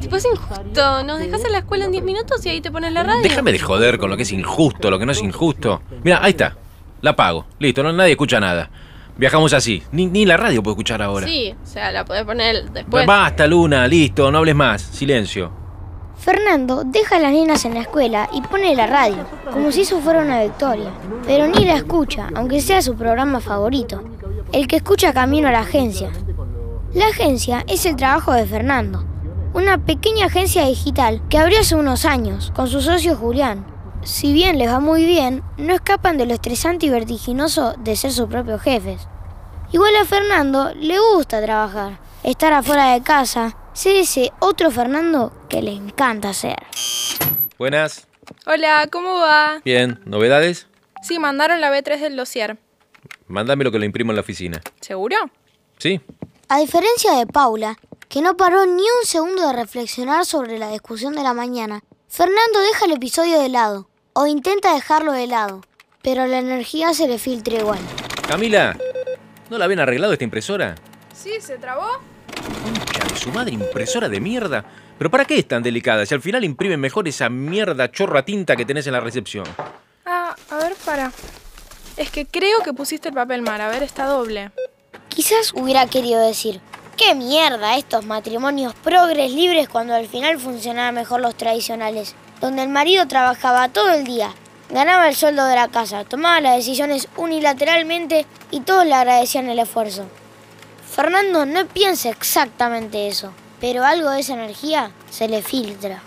tipo 0.00 0.16
es 0.16 0.24
injusto. 0.24 1.04
Nos 1.04 1.18
dejas 1.18 1.44
en 1.44 1.52
la 1.52 1.58
escuela 1.58 1.84
en 1.84 1.92
10 1.92 2.04
minutos 2.04 2.44
y 2.46 2.48
ahí 2.48 2.60
te 2.60 2.70
pones 2.70 2.92
la 2.92 3.02
radio. 3.02 3.22
Déjame 3.22 3.52
de 3.52 3.58
joder 3.58 3.98
con 3.98 4.10
lo 4.10 4.16
que 4.16 4.22
es 4.22 4.32
injusto, 4.32 4.90
lo 4.90 4.98
que 4.98 5.06
no 5.06 5.12
es 5.12 5.22
injusto. 5.22 5.82
Mira, 6.02 6.20
ahí 6.22 6.30
está. 6.30 6.56
La 7.02 7.10
apago. 7.10 7.46
Listo, 7.58 7.82
no, 7.82 7.92
nadie 7.92 8.12
escucha 8.12 8.40
nada. 8.40 8.70
Viajamos 9.16 9.52
así. 9.54 9.82
Ni, 9.92 10.06
ni 10.06 10.26
la 10.26 10.36
radio 10.36 10.62
puedo 10.62 10.74
escuchar 10.74 11.00
ahora. 11.00 11.26
Sí, 11.26 11.54
o 11.62 11.66
sea, 11.66 11.90
la 11.90 12.04
podés 12.04 12.24
poner 12.24 12.70
después. 12.70 13.06
Basta, 13.06 13.46
Luna, 13.46 13.86
listo, 13.88 14.30
no 14.30 14.38
hables 14.38 14.54
más. 14.54 14.82
Silencio. 14.82 15.65
Fernando 16.16 16.82
deja 16.84 17.16
a 17.16 17.20
las 17.20 17.32
nenas 17.32 17.64
en 17.64 17.74
la 17.74 17.80
escuela 17.80 18.28
y 18.32 18.40
pone 18.40 18.74
la 18.74 18.86
radio, 18.86 19.26
como 19.52 19.70
si 19.70 19.82
eso 19.82 20.00
fuera 20.00 20.22
una 20.22 20.42
victoria. 20.42 20.90
Pero 21.26 21.46
ni 21.46 21.64
la 21.64 21.76
escucha, 21.76 22.28
aunque 22.34 22.60
sea 22.60 22.82
su 22.82 22.96
programa 22.96 23.40
favorito, 23.40 24.02
el 24.52 24.66
que 24.66 24.76
escucha 24.76 25.12
camino 25.12 25.48
a 25.48 25.52
la 25.52 25.60
agencia. 25.60 26.10
La 26.94 27.08
agencia 27.08 27.64
es 27.68 27.84
el 27.86 27.96
trabajo 27.96 28.32
de 28.32 28.46
Fernando, 28.46 29.04
una 29.54 29.78
pequeña 29.78 30.26
agencia 30.26 30.66
digital 30.66 31.22
que 31.28 31.38
abrió 31.38 31.60
hace 31.60 31.76
unos 31.76 32.04
años 32.04 32.52
con 32.54 32.66
su 32.68 32.80
socio 32.80 33.16
Julián. 33.16 33.66
Si 34.02 34.32
bien 34.32 34.58
les 34.58 34.70
va 34.70 34.80
muy 34.80 35.04
bien, 35.04 35.42
no 35.56 35.74
escapan 35.74 36.16
de 36.16 36.26
lo 36.26 36.34
estresante 36.34 36.86
y 36.86 36.90
vertiginoso 36.90 37.74
de 37.78 37.96
ser 37.96 38.12
sus 38.12 38.28
propios 38.28 38.62
jefes. 38.62 39.08
Igual 39.72 39.96
a 39.96 40.04
Fernando 40.04 40.72
le 40.74 40.96
gusta 40.98 41.42
trabajar, 41.42 41.98
estar 42.22 42.52
afuera 42.52 42.92
de 42.92 43.02
casa, 43.02 43.56
ser 43.76 43.96
ese 43.96 44.32
otro 44.40 44.70
Fernando 44.70 45.32
que 45.50 45.60
le 45.60 45.72
encanta 45.72 46.32
ser. 46.32 46.56
Buenas. 47.58 48.06
Hola, 48.46 48.88
¿cómo 48.90 49.16
va? 49.16 49.60
Bien, 49.66 50.00
¿novedades? 50.06 50.66
Sí, 51.02 51.18
mandaron 51.18 51.60
la 51.60 51.70
B3 51.70 52.00
del 52.00 52.16
dossier. 52.16 52.56
Mándame 53.26 53.64
lo 53.64 53.70
que 53.70 53.78
lo 53.78 53.84
imprimo 53.84 54.12
en 54.12 54.16
la 54.16 54.22
oficina. 54.22 54.62
¿Seguro? 54.80 55.16
¿Sí? 55.76 56.00
A 56.48 56.58
diferencia 56.58 57.12
de 57.18 57.26
Paula, 57.26 57.76
que 58.08 58.22
no 58.22 58.34
paró 58.36 58.64
ni 58.64 58.82
un 58.82 59.04
segundo 59.04 59.46
de 59.46 59.52
reflexionar 59.52 60.24
sobre 60.24 60.58
la 60.58 60.70
discusión 60.70 61.14
de 61.14 61.22
la 61.22 61.34
mañana, 61.34 61.82
Fernando 62.08 62.60
deja 62.60 62.86
el 62.86 62.92
episodio 62.92 63.38
de 63.38 63.50
lado, 63.50 63.90
o 64.14 64.26
intenta 64.26 64.72
dejarlo 64.72 65.12
de 65.12 65.26
lado, 65.26 65.60
pero 66.02 66.26
la 66.26 66.38
energía 66.38 66.94
se 66.94 67.08
le 67.08 67.18
filtra 67.18 67.58
igual. 67.58 67.80
Camila, 68.26 68.74
¿no 69.50 69.58
la 69.58 69.66
habían 69.66 69.80
arreglado 69.80 70.14
esta 70.14 70.24
impresora? 70.24 70.76
Sí, 71.12 71.42
¿se 71.42 71.58
trabó? 71.58 72.15
Concha 72.66 73.04
de 73.04 73.16
su 73.16 73.30
madre, 73.30 73.52
impresora 73.52 74.08
de 74.08 74.20
mierda. 74.20 74.64
¿Pero 74.98 75.08
para 75.08 75.24
qué 75.24 75.38
es 75.38 75.46
tan 75.46 75.62
delicada? 75.62 76.04
Si 76.04 76.14
al 76.14 76.20
final 76.20 76.42
imprime 76.42 76.76
mejor 76.76 77.06
esa 77.06 77.28
mierda 77.28 77.92
chorra 77.92 78.24
tinta 78.24 78.56
que 78.56 78.64
tenés 78.64 78.88
en 78.88 78.94
la 78.94 79.00
recepción. 79.00 79.44
Ah, 80.04 80.34
a 80.50 80.56
ver, 80.56 80.74
para. 80.84 81.12
Es 81.96 82.10
que 82.10 82.26
creo 82.26 82.60
que 82.64 82.72
pusiste 82.72 83.08
el 83.10 83.14
papel 83.14 83.42
mal. 83.42 83.60
A 83.60 83.68
ver, 83.68 83.84
está 83.84 84.06
doble. 84.06 84.50
Quizás 85.08 85.52
hubiera 85.54 85.86
querido 85.86 86.20
decir, 86.20 86.60
qué 86.96 87.14
mierda 87.14 87.76
estos 87.76 88.04
matrimonios 88.04 88.74
progres 88.74 89.30
libres 89.30 89.68
cuando 89.68 89.94
al 89.94 90.08
final 90.08 90.40
funcionaban 90.40 90.96
mejor 90.96 91.20
los 91.20 91.36
tradicionales, 91.36 92.16
donde 92.40 92.62
el 92.62 92.68
marido 92.68 93.06
trabajaba 93.06 93.68
todo 93.68 93.92
el 93.92 94.04
día, 94.04 94.34
ganaba 94.70 95.08
el 95.08 95.14
sueldo 95.14 95.46
de 95.46 95.54
la 95.54 95.68
casa, 95.68 96.04
tomaba 96.04 96.40
las 96.40 96.56
decisiones 96.56 97.08
unilateralmente 97.16 98.26
y 98.50 98.60
todos 98.60 98.84
le 98.84 98.94
agradecían 98.94 99.48
el 99.48 99.60
esfuerzo. 99.60 100.06
Fernando 100.96 101.44
no 101.44 101.66
piensa 101.66 102.08
exactamente 102.08 103.06
eso, 103.06 103.30
pero 103.60 103.84
algo 103.84 104.08
de 104.08 104.20
esa 104.20 104.32
energía 104.32 104.92
se 105.10 105.28
le 105.28 105.42
filtra. 105.42 106.02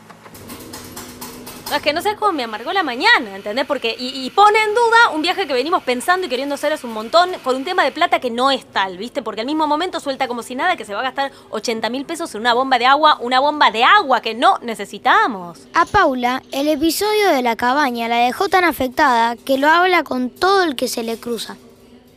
Es 1.72 1.81
que 1.84 1.93
no 1.93 2.01
sé 2.01 2.15
cómo 2.15 2.31
me 2.31 2.43
amargó 2.43 2.74
la 2.74 2.81
mañana, 2.81 3.36
¿entendés? 3.36 3.67
Porque, 3.67 3.96
y, 4.00 4.25
y 4.25 4.31
pone 4.31 4.58
en 4.58 4.74
duda 4.74 5.10
un 5.13 5.22
viaje 5.22 5.46
que 5.46 5.53
venimos 5.53 5.84
pensando 5.84 6.25
y 6.25 6.29
queriendo 6.29 6.55
hacer 6.55 6.74
hace 6.74 6.88
un 6.88 6.93
montón 6.93 7.29
por 7.43 7.53
un 7.53 7.63
tema 7.63 7.84
de 7.84 7.91
plata 7.91 8.19
que 8.19 8.31
no 8.31 8.50
es 8.50 8.65
tal, 8.65 8.98
¿viste? 8.98 9.22
Porque 9.22 9.41
al 9.41 9.46
mismo 9.46 9.67
momento 9.67 10.00
suelta 10.00 10.27
como 10.27 10.41
si 10.41 10.55
nada 10.55 10.75
que 10.75 10.86
se 10.86 10.96
va 10.96 11.01
a 11.01 11.03
gastar 11.03 11.31
80 11.51 11.88
mil 11.91 12.05
pesos 12.05 12.34
en 12.34 12.41
una 12.41 12.55
bomba 12.55 12.79
de 12.79 12.88
agua, 12.88 13.19
una 13.22 13.39
bomba 13.39 13.69
de 13.69 13.84
agua 13.84 14.22
que 14.22 14.34
no 14.34 14.58
necesitamos. 14.63 15.67
A 15.75 15.86
Paula, 15.86 16.41
el 16.51 16.67
episodio 16.67 17.29
de 17.29 17.43
la 17.43 17.55
cabaña 17.55 18.08
la 18.08 18.17
dejó 18.17 18.50
tan 18.50 18.63
afectada 18.63 19.36
que 19.36 19.60
lo 19.60 19.67
habla 19.67 20.01
con 20.01 20.31
todo 20.31 20.63
el 20.63 20.75
que 20.75 20.88
se 20.88 21.03
le 21.03 21.19
cruza. 21.19 21.58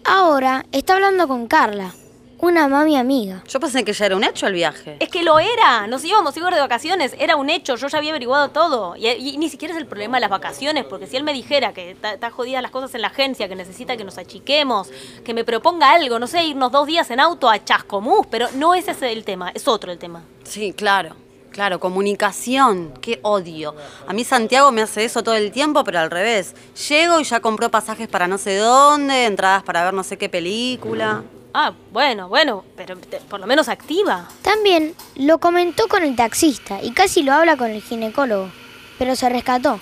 Ahora 0.04 0.64
está 0.72 0.94
hablando 0.94 1.28
con 1.28 1.46
Carla, 1.46 1.92
una 2.42 2.66
mami 2.66 2.96
amiga. 2.96 3.44
Yo 3.46 3.60
pensé 3.60 3.84
que 3.84 3.92
ya 3.92 4.06
era 4.06 4.16
un 4.16 4.24
hecho 4.24 4.48
el 4.48 4.54
viaje. 4.54 4.96
Es 4.98 5.08
que 5.08 5.22
lo 5.22 5.38
era, 5.38 5.86
nos 5.86 6.04
íbamos 6.04 6.36
a 6.36 6.38
ir 6.40 6.44
de 6.44 6.60
vacaciones, 6.60 7.14
era 7.20 7.36
un 7.36 7.48
hecho, 7.48 7.76
yo 7.76 7.86
ya 7.86 7.98
había 7.98 8.10
averiguado 8.10 8.50
todo. 8.50 8.96
Y, 8.96 9.06
y 9.06 9.38
ni 9.38 9.48
siquiera 9.48 9.72
es 9.72 9.78
el 9.78 9.86
problema 9.86 10.16
de 10.16 10.22
las 10.22 10.30
vacaciones, 10.30 10.84
porque 10.84 11.06
si 11.06 11.16
él 11.16 11.22
me 11.22 11.32
dijera 11.32 11.72
que 11.72 11.92
está 11.92 12.14
está 12.14 12.30
jodida 12.32 12.60
las 12.60 12.72
cosas 12.72 12.96
en 12.96 13.02
la 13.02 13.08
agencia, 13.08 13.48
que 13.48 13.54
necesita 13.54 13.96
que 13.96 14.02
nos 14.02 14.18
achiquemos, 14.18 14.90
que 15.24 15.34
me 15.34 15.44
proponga 15.44 15.92
algo, 15.92 16.18
no 16.18 16.26
sé, 16.26 16.44
irnos 16.44 16.72
dos 16.72 16.88
días 16.88 17.08
en 17.12 17.20
auto 17.20 17.48
a 17.48 17.64
Chascomús, 17.64 18.26
pero 18.28 18.48
no 18.56 18.74
ese 18.74 18.90
es 18.90 19.02
el 19.02 19.24
tema, 19.24 19.52
es 19.54 19.68
otro 19.68 19.92
el 19.92 19.98
tema. 19.98 20.24
Sí, 20.42 20.72
claro. 20.72 21.14
Claro, 21.52 21.78
comunicación, 21.78 22.92
qué 23.00 23.20
odio. 23.22 23.76
A 24.08 24.12
mí 24.14 24.24
Santiago 24.24 24.72
me 24.72 24.82
hace 24.82 25.04
eso 25.04 25.22
todo 25.22 25.36
el 25.36 25.52
tiempo, 25.52 25.84
pero 25.84 26.00
al 26.00 26.10
revés. 26.10 26.56
Llego 26.88 27.20
y 27.20 27.24
ya 27.24 27.40
compró 27.40 27.70
pasajes 27.70 28.08
para 28.08 28.26
no 28.26 28.38
sé 28.38 28.56
dónde, 28.56 29.26
entradas 29.26 29.62
para 29.62 29.84
ver 29.84 29.94
no 29.94 30.02
sé 30.02 30.16
qué 30.16 30.28
película. 30.28 31.22
Ah, 31.54 31.74
bueno, 31.92 32.28
bueno, 32.28 32.64
pero 32.76 32.96
por 33.28 33.38
lo 33.38 33.46
menos 33.46 33.68
activa. 33.68 34.26
También 34.40 34.94
lo 35.16 35.38
comentó 35.38 35.86
con 35.86 36.02
el 36.02 36.16
taxista 36.16 36.82
y 36.82 36.92
casi 36.92 37.22
lo 37.22 37.32
habla 37.32 37.56
con 37.56 37.70
el 37.70 37.82
ginecólogo, 37.82 38.50
pero 38.98 39.14
se 39.16 39.28
rescató. 39.28 39.78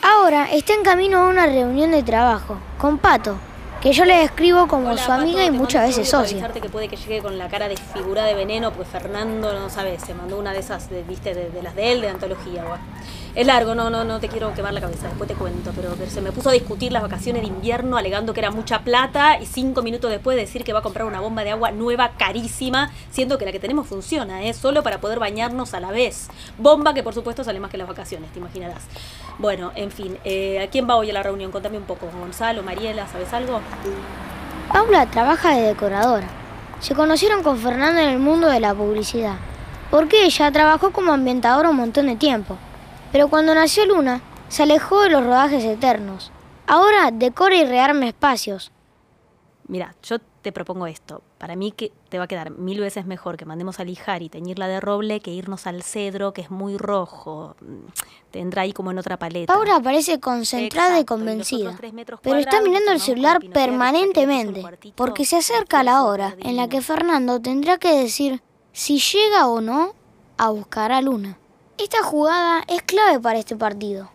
Ahora 0.00 0.50
está 0.52 0.74
en 0.74 0.82
camino 0.82 1.18
a 1.18 1.28
una 1.28 1.46
reunión 1.46 1.90
de 1.90 2.02
trabajo 2.02 2.56
con 2.78 2.98
Pato, 2.98 3.36
que 3.82 3.92
yo 3.92 4.04
le 4.04 4.16
describo 4.16 4.68
como 4.68 4.90
Hola, 4.90 5.04
su 5.04 5.10
amiga 5.10 5.40
Pato, 5.40 5.54
y 5.54 5.58
muchas 5.58 5.88
veces 5.88 6.08
socia. 6.08 6.48
que 6.52 6.68
puede 6.68 6.86
que 6.86 6.96
llegue 6.96 7.20
con 7.20 7.36
la 7.36 7.48
cara 7.48 7.68
desfigurada 7.68 8.28
de 8.28 8.34
veneno, 8.34 8.72
pues 8.72 8.86
Fernando, 8.86 9.52
no 9.52 9.68
sabes, 9.70 10.02
se 10.02 10.14
mandó 10.14 10.38
una 10.38 10.52
de 10.52 10.60
esas, 10.60 10.88
de, 10.88 11.02
viste, 11.02 11.34
de, 11.34 11.50
de 11.50 11.62
las 11.62 11.74
de 11.74 11.90
él, 11.90 12.00
de 12.00 12.08
antología. 12.08 12.62
bueno. 12.62 12.84
Es 13.34 13.46
largo, 13.46 13.74
no, 13.74 13.88
no, 13.88 14.04
no 14.04 14.20
te 14.20 14.28
quiero 14.28 14.52
quemar 14.52 14.74
la 14.74 14.82
cabeza, 14.82 15.08
después 15.08 15.26
te 15.26 15.34
cuento, 15.34 15.72
pero, 15.74 15.94
pero 15.98 16.10
se 16.10 16.20
me 16.20 16.32
puso 16.32 16.50
a 16.50 16.52
discutir 16.52 16.92
las 16.92 17.00
vacaciones 17.02 17.40
de 17.40 17.48
invierno 17.48 17.96
alegando 17.96 18.34
que 18.34 18.40
era 18.40 18.50
mucha 18.50 18.80
plata 18.80 19.40
y 19.40 19.46
cinco 19.46 19.82
minutos 19.82 20.10
después 20.10 20.36
decir 20.36 20.64
que 20.64 20.74
va 20.74 20.80
a 20.80 20.82
comprar 20.82 21.06
una 21.06 21.20
bomba 21.20 21.42
de 21.42 21.50
agua 21.50 21.70
nueva 21.70 22.10
carísima, 22.18 22.92
siendo 23.10 23.38
que 23.38 23.46
la 23.46 23.52
que 23.52 23.58
tenemos 23.58 23.86
funciona, 23.86 24.44
¿eh? 24.44 24.52
solo 24.52 24.82
para 24.82 25.00
poder 25.00 25.18
bañarnos 25.18 25.72
a 25.72 25.80
la 25.80 25.90
vez. 25.90 26.28
Bomba 26.58 26.92
que 26.92 27.02
por 27.02 27.14
supuesto 27.14 27.42
sale 27.42 27.58
más 27.58 27.70
que 27.70 27.78
las 27.78 27.88
vacaciones, 27.88 28.30
te 28.32 28.38
imaginarás. 28.38 28.82
Bueno, 29.38 29.72
en 29.76 29.90
fin, 29.90 30.18
eh, 30.24 30.60
¿a 30.60 30.68
quién 30.68 30.86
va 30.86 30.96
hoy 30.96 31.08
a 31.08 31.14
la 31.14 31.22
reunión? 31.22 31.50
Contame 31.50 31.78
un 31.78 31.84
poco, 31.84 32.10
Gonzalo, 32.14 32.62
Mariela, 32.62 33.08
¿sabes 33.08 33.32
algo? 33.32 33.62
Paula 34.72 35.06
trabaja 35.06 35.50
de 35.50 35.62
decoradora. 35.62 36.26
Se 36.80 36.94
conocieron 36.94 37.42
con 37.42 37.58
Fernando 37.58 38.00
en 38.00 38.08
el 38.08 38.18
mundo 38.18 38.48
de 38.48 38.60
la 38.60 38.74
publicidad, 38.74 39.36
porque 39.90 40.24
ella 40.24 40.50
trabajó 40.50 40.90
como 40.92 41.12
ambientadora 41.12 41.70
un 41.70 41.76
montón 41.76 42.06
de 42.06 42.16
tiempo. 42.16 42.56
Pero 43.12 43.28
cuando 43.28 43.54
nació 43.54 43.86
Luna, 43.86 44.20
se 44.48 44.62
alejó 44.62 45.02
de 45.02 45.10
los 45.10 45.24
rodajes 45.24 45.64
eternos. 45.64 46.32
Ahora 46.66 47.10
decora 47.12 47.54
y 47.54 47.64
rearma 47.64 48.06
espacios. 48.06 48.72
Mira, 49.68 49.94
yo 50.02 50.18
te 50.18 50.52
propongo 50.52 50.86
esto. 50.86 51.22
Para 51.38 51.54
mí 51.54 51.72
que 51.72 51.92
te 52.12 52.18
va 52.18 52.24
a 52.24 52.28
quedar 52.28 52.50
mil 52.50 52.78
veces 52.78 53.06
mejor 53.06 53.38
que 53.38 53.46
mandemos 53.46 53.80
a 53.80 53.84
lijar 53.84 54.20
y 54.20 54.28
teñirla 54.28 54.68
de 54.68 54.80
roble 54.80 55.20
que 55.20 55.30
irnos 55.30 55.66
al 55.66 55.82
cedro, 55.82 56.34
que 56.34 56.42
es 56.42 56.50
muy 56.50 56.76
rojo. 56.76 57.56
Mm, 57.62 57.86
Te 58.30 58.40
entra 58.40 58.62
ahí 58.62 58.74
como 58.74 58.90
en 58.90 58.98
otra 58.98 59.18
paleta. 59.18 59.54
Paula 59.54 59.80
parece 59.80 60.20
concentrada 60.20 60.98
y 60.98 61.00
Exacto, 61.00 61.14
y 61.22 61.24
los 61.24 61.48
convencida, 61.48 61.78
pero 62.20 62.36
está 62.36 62.60
mirando 62.60 62.92
el 62.92 63.00
celular 63.00 63.40
permanentemente, 63.50 64.62
porque 64.94 65.24
se 65.24 65.36
acerca 65.38 65.82
la 65.82 66.04
hora 66.04 66.36
en 66.40 66.56
la 66.56 66.68
que 66.68 66.82
Fernando 66.82 67.40
tendrá 67.40 67.78
que 67.78 67.96
decir 67.96 68.42
si 68.72 68.98
llega 68.98 69.48
o 69.48 69.62
no 69.62 69.94
a 70.36 70.50
buscar 70.50 70.92
a 70.92 71.00
Luna. 71.00 71.38
Esta 71.78 72.02
jugada 72.02 72.62
es 72.68 72.82
clave 72.82 73.20
para 73.20 73.38
este 73.38 73.56
partido. 73.56 74.10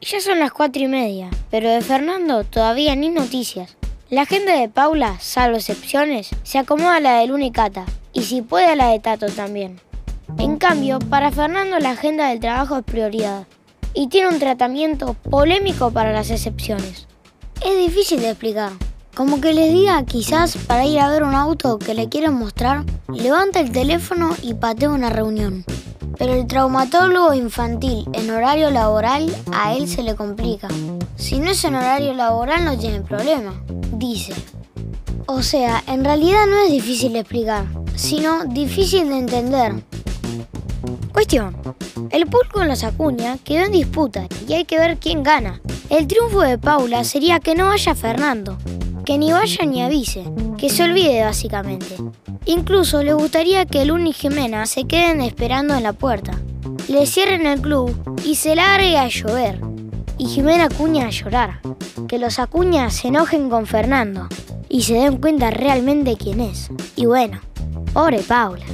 Ya 0.00 0.20
son 0.20 0.40
las 0.40 0.50
cuatro 0.50 0.82
y 0.82 0.88
media, 0.88 1.30
pero 1.48 1.70
de 1.70 1.80
Fernando 1.80 2.42
todavía 2.42 2.96
ni 2.96 3.08
noticias. 3.08 3.76
La 4.10 4.22
agenda 4.22 4.58
de 4.58 4.68
Paula, 4.68 5.20
salvo 5.20 5.56
excepciones, 5.56 6.30
se 6.42 6.58
acomoda 6.58 6.96
a 6.96 7.00
la 7.00 7.18
de 7.18 7.28
Luna 7.28 7.44
y 7.44 7.52
Cata, 7.52 7.84
y 8.12 8.24
si 8.24 8.42
puede 8.42 8.66
a 8.66 8.74
la 8.74 8.88
de 8.88 8.98
Tato 8.98 9.26
también. 9.26 9.80
En 10.36 10.56
cambio, 10.56 10.98
para 10.98 11.30
Fernando 11.30 11.78
la 11.78 11.92
agenda 11.92 12.28
del 12.28 12.40
trabajo 12.40 12.78
es 12.78 12.82
prioridad 12.82 13.46
y 13.94 14.08
tiene 14.08 14.26
un 14.26 14.40
tratamiento 14.40 15.14
polémico 15.14 15.92
para 15.92 16.12
las 16.12 16.32
excepciones. 16.32 17.06
Es 17.64 17.78
difícil 17.78 18.20
de 18.20 18.30
explicar. 18.30 18.72
Como 19.14 19.40
que 19.40 19.54
les 19.54 19.72
diga 19.72 20.04
quizás 20.04 20.56
para 20.56 20.84
ir 20.84 20.98
a 20.98 21.08
ver 21.08 21.22
un 21.22 21.36
auto 21.36 21.78
que 21.78 21.94
le 21.94 22.08
quieren 22.08 22.34
mostrar, 22.34 22.84
levanta 23.14 23.60
el 23.60 23.70
teléfono 23.70 24.34
y 24.42 24.54
patea 24.54 24.90
una 24.90 25.10
reunión. 25.10 25.64
Pero 26.18 26.32
el 26.32 26.48
traumatólogo 26.48 27.32
infantil 27.32 28.08
en 28.12 28.28
horario 28.30 28.72
laboral 28.72 29.32
a 29.52 29.72
él 29.74 29.86
se 29.86 30.02
le 30.02 30.16
complica. 30.16 30.66
Si 31.14 31.38
no 31.38 31.52
es 31.52 31.62
en 31.64 31.76
horario 31.76 32.12
laboral 32.12 32.64
no 32.64 32.76
tiene 32.76 33.02
problema, 33.02 33.54
dice. 34.00 34.32
O 35.26 35.42
sea, 35.42 35.84
en 35.86 36.04
realidad 36.04 36.46
no 36.48 36.58
es 36.58 36.72
difícil 36.72 37.12
de 37.12 37.20
explicar, 37.20 37.66
sino 37.94 38.44
difícil 38.46 39.08
de 39.08 39.18
entender. 39.18 39.84
Cuestión. 41.12 41.56
El 42.10 42.26
pool 42.26 42.48
con 42.50 42.66
los 42.66 42.82
Acuña 42.82 43.36
quedó 43.44 43.66
en 43.66 43.72
disputa 43.72 44.26
y 44.48 44.54
hay 44.54 44.64
que 44.64 44.78
ver 44.78 44.96
quién 44.96 45.22
gana. 45.22 45.60
El 45.90 46.06
triunfo 46.06 46.40
de 46.40 46.58
Paula 46.58 47.04
sería 47.04 47.38
que 47.38 47.54
no 47.54 47.66
vaya 47.66 47.94
Fernando, 47.94 48.56
que 49.04 49.18
ni 49.18 49.32
vaya 49.32 49.64
ni 49.66 49.82
avise, 49.82 50.24
que 50.56 50.70
se 50.70 50.82
olvide 50.82 51.22
básicamente. 51.22 51.96
Incluso 52.46 53.02
le 53.02 53.12
gustaría 53.12 53.66
que 53.66 53.84
Luna 53.84 54.08
y 54.08 54.12
Jimena 54.12 54.66
se 54.66 54.84
queden 54.84 55.20
esperando 55.20 55.74
en 55.74 55.82
la 55.82 55.92
puerta, 55.92 56.40
le 56.88 57.06
cierren 57.06 57.46
el 57.46 57.60
club 57.60 57.94
y 58.24 58.34
se 58.34 58.56
largue 58.56 58.96
a 58.96 59.08
llover. 59.08 59.69
Y 60.20 60.26
Jimena 60.26 60.64
Acuña 60.64 61.06
a 61.06 61.10
llorar. 61.10 61.60
Que 62.06 62.18
los 62.18 62.38
Acuña 62.38 62.90
se 62.90 63.08
enojen 63.08 63.48
con 63.48 63.64
Fernando 63.64 64.28
y 64.68 64.82
se 64.82 64.92
den 64.92 65.16
cuenta 65.16 65.50
realmente 65.50 66.18
quién 66.18 66.40
es. 66.40 66.68
Y 66.94 67.06
bueno, 67.06 67.40
pobre 67.94 68.18
Paula. 68.18 68.66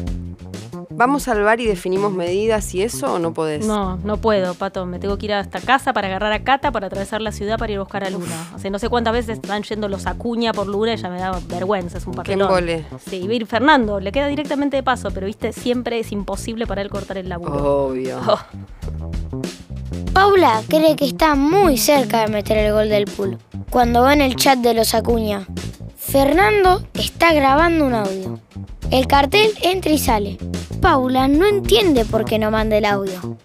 ¿Vamos 0.90 1.28
al 1.28 1.44
bar 1.44 1.60
y 1.60 1.66
definimos 1.66 2.10
medidas 2.10 2.74
y 2.74 2.82
eso 2.82 3.14
o 3.14 3.18
no 3.20 3.32
podés? 3.32 3.64
No, 3.64 3.96
no 3.98 4.16
puedo, 4.16 4.54
Pato. 4.54 4.86
Me 4.86 4.98
tengo 4.98 5.18
que 5.18 5.26
ir 5.26 5.34
hasta 5.34 5.60
casa 5.60 5.92
para 5.92 6.08
agarrar 6.08 6.32
a 6.32 6.42
Cata 6.42 6.72
para 6.72 6.88
atravesar 6.88 7.22
la 7.22 7.30
ciudad 7.30 7.58
para 7.58 7.70
ir 7.70 7.78
a 7.78 7.82
buscar 7.82 8.02
a 8.02 8.10
Luna. 8.10 8.50
O 8.56 8.58
sea, 8.58 8.68
no 8.72 8.80
sé 8.80 8.88
cuántas 8.88 9.12
veces 9.12 9.36
están 9.36 9.62
yendo 9.62 9.88
los 9.88 10.08
Acuña 10.08 10.52
por 10.52 10.66
Luna 10.66 10.94
y 10.94 10.96
ya 10.96 11.10
me 11.10 11.20
da 11.20 11.38
vergüenza, 11.46 11.98
es 11.98 12.08
un 12.08 12.14
papelón. 12.14 12.48
embole. 12.48 12.86
Sí, 13.08 13.18
ir 13.18 13.46
Fernando, 13.46 14.00
le 14.00 14.10
queda 14.10 14.26
directamente 14.26 14.78
de 14.78 14.82
paso, 14.82 15.12
pero 15.14 15.26
viste, 15.26 15.52
siempre 15.52 16.00
es 16.00 16.10
imposible 16.10 16.66
para 16.66 16.82
él 16.82 16.90
cortar 16.90 17.18
el 17.18 17.28
laburo. 17.28 17.86
Obvio. 17.86 18.18
Oh. 18.26 19.42
Paula 20.16 20.62
cree 20.66 20.96
que 20.96 21.04
está 21.04 21.34
muy 21.34 21.76
cerca 21.76 22.22
de 22.22 22.28
meter 22.28 22.56
el 22.56 22.72
gol 22.72 22.88
del 22.88 23.04
pool. 23.04 23.36
Cuando 23.68 24.00
va 24.00 24.14
en 24.14 24.22
el 24.22 24.34
chat 24.34 24.58
de 24.60 24.72
los 24.72 24.94
Acuña, 24.94 25.46
Fernando 25.94 26.82
está 26.94 27.34
grabando 27.34 27.84
un 27.84 27.92
audio. 27.92 28.40
El 28.90 29.08
cartel 29.08 29.50
entra 29.60 29.92
y 29.92 29.98
sale. 29.98 30.38
Paula 30.80 31.28
no 31.28 31.44
entiende 31.44 32.06
por 32.06 32.24
qué 32.24 32.38
no 32.38 32.50
manda 32.50 32.78
el 32.78 32.86
audio. 32.86 33.36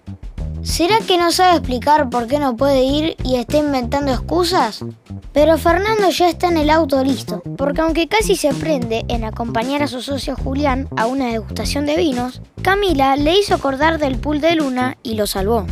¿Será 0.61 0.99
que 0.99 1.17
no 1.17 1.33
sabe 1.33 1.57
explicar 1.57 2.09
por 2.09 2.27
qué 2.27 2.39
no 2.39 2.55
puede 2.55 2.83
ir 2.83 3.17
y 3.21 3.35
está 3.35 3.57
inventando 3.57 4.13
excusas? 4.13 4.85
Pero 5.33 5.57
Fernando 5.57 6.09
ya 6.09 6.29
está 6.29 6.47
en 6.47 6.55
el 6.55 6.69
auto 6.69 7.03
listo, 7.03 7.43
porque 7.57 7.81
aunque 7.81 8.07
casi 8.07 8.37
se 8.37 8.53
prende 8.53 9.03
en 9.09 9.25
acompañar 9.25 9.83
a 9.83 9.87
su 9.87 10.01
socio 10.01 10.37
Julián 10.37 10.87
a 10.95 11.07
una 11.07 11.27
degustación 11.27 11.85
de 11.85 11.97
vinos, 11.97 12.41
Camila 12.61 13.17
le 13.17 13.37
hizo 13.37 13.55
acordar 13.55 13.97
del 13.97 14.17
pool 14.19 14.39
de 14.39 14.55
Luna 14.55 14.97
y 15.03 15.15
lo 15.15 15.27
salvó. 15.27 15.65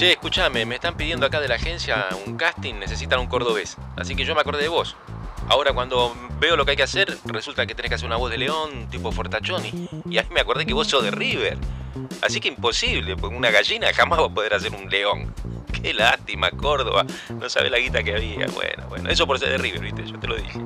Che, 0.00 0.12
escúchame, 0.12 0.64
me 0.64 0.76
están 0.76 0.96
pidiendo 0.96 1.26
acá 1.26 1.40
de 1.40 1.48
la 1.48 1.56
agencia 1.56 2.08
un 2.26 2.38
casting, 2.38 2.76
necesitan 2.76 3.20
un 3.20 3.26
cordobés. 3.26 3.76
Así 3.96 4.16
que 4.16 4.24
yo 4.24 4.34
me 4.34 4.40
acordé 4.40 4.62
de 4.62 4.68
vos. 4.68 4.96
Ahora 5.46 5.74
cuando 5.74 6.16
veo 6.38 6.56
lo 6.56 6.64
que 6.64 6.70
hay 6.70 6.76
que 6.78 6.84
hacer, 6.84 7.18
resulta 7.26 7.66
que 7.66 7.74
tenés 7.74 7.90
que 7.90 7.96
hacer 7.96 8.06
una 8.06 8.16
voz 8.16 8.30
de 8.30 8.38
león, 8.38 8.88
tipo 8.90 9.12
Fortachoni. 9.12 9.90
Y 10.08 10.16
ahí 10.16 10.26
me 10.30 10.40
acordé 10.40 10.64
que 10.64 10.72
vos 10.72 10.86
sos 10.86 11.04
de 11.04 11.10
River. 11.10 11.58
Así 12.22 12.40
que 12.40 12.48
imposible, 12.48 13.14
porque 13.14 13.36
una 13.36 13.50
gallina 13.50 13.92
jamás 13.92 14.20
va 14.20 14.24
a 14.24 14.28
poder 14.30 14.54
hacer 14.54 14.74
un 14.74 14.88
león. 14.88 15.34
Qué 15.82 15.92
lástima, 15.92 16.50
Córdoba. 16.50 17.04
No 17.28 17.50
sabés 17.50 17.70
la 17.70 17.76
guita 17.76 18.02
que 18.02 18.14
había. 18.14 18.46
Bueno, 18.46 18.86
bueno, 18.88 19.10
eso 19.10 19.26
por 19.26 19.38
ser 19.38 19.50
de 19.50 19.58
River, 19.58 19.82
viste, 19.82 20.06
yo 20.06 20.18
te 20.18 20.26
lo 20.26 20.36
dije. 20.36 20.58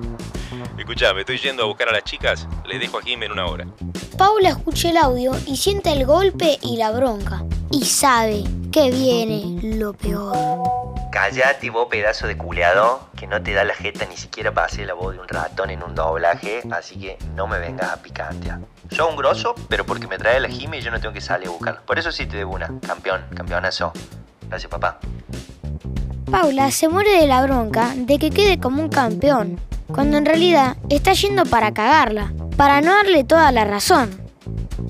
Escuchame, 0.79 1.23
estoy 1.23 1.39
yendo 1.39 1.65
a 1.65 1.67
buscar 1.67 1.89
a 1.89 1.93
las 1.93 2.05
chicas, 2.05 2.47
les 2.67 2.79
dejo 2.79 2.99
aquí 2.99 3.15
en 3.15 3.33
una 3.33 3.47
hora. 3.47 3.67
Paula 4.17 4.51
escucha 4.51 4.91
el 4.91 4.97
audio 4.97 5.33
y 5.45 5.57
siente 5.57 5.91
el 5.91 6.07
golpe 6.07 6.57
y 6.63 6.77
la 6.77 6.93
bronca. 6.93 7.43
Y 7.73 7.85
sabe 7.85 8.45
que 8.75 8.91
viene 8.91 9.77
lo 9.79 9.93
peor. 9.93 10.37
Cállate 11.13 11.71
vos 11.71 11.87
pedazo 11.89 12.27
de 12.27 12.37
culeado 12.37 13.09
que 13.17 13.29
no 13.29 13.41
te 13.41 13.53
da 13.53 13.63
la 13.63 13.73
jeta 13.73 14.05
ni 14.07 14.17
siquiera 14.17 14.53
para 14.53 14.67
hacer 14.67 14.89
la 14.89 14.95
voz 14.95 15.15
de 15.15 15.21
un 15.21 15.29
ratón 15.29 15.71
en 15.71 15.81
un 15.85 15.95
doblaje, 15.95 16.61
así 16.73 16.99
que 16.99 17.17
no 17.37 17.47
me 17.47 17.61
vengas 17.61 17.93
a 17.93 18.03
picantear. 18.03 18.59
Soy 18.91 19.09
un 19.09 19.17
grosso, 19.17 19.55
pero 19.69 19.87
porque 19.87 20.09
me 20.09 20.19
trae 20.19 20.41
la 20.41 20.49
Jime 20.49 20.79
y 20.79 20.81
yo 20.81 20.91
no 20.91 20.99
tengo 21.01 21.15
que 21.15 21.21
salir 21.21 21.47
a 21.47 21.51
buscarla. 21.53 21.83
Por 21.83 22.01
eso 22.01 22.11
sí 22.11 22.27
te 22.27 22.37
debo 22.37 22.57
una. 22.57 22.69
Campeón, 22.85 23.25
campeonazo. 23.37 23.93
Gracias 24.49 24.69
papá. 24.69 24.99
Paula 26.29 26.73
se 26.73 26.89
muere 26.89 27.21
de 27.21 27.29
la 27.29 27.43
bronca 27.43 27.93
de 27.95 28.19
que 28.19 28.31
quede 28.31 28.59
como 28.59 28.83
un 28.83 28.89
campeón, 28.89 29.61
cuando 29.87 30.17
en 30.17 30.27
realidad 30.27 30.79
está 30.89 31.13
yendo 31.13 31.47
para 31.47 31.73
cagarla, 31.73 32.33
para 32.57 32.81
no 32.81 32.93
darle 32.93 33.23
toda 33.23 33.53
la 33.53 33.65
razón. 33.65 34.24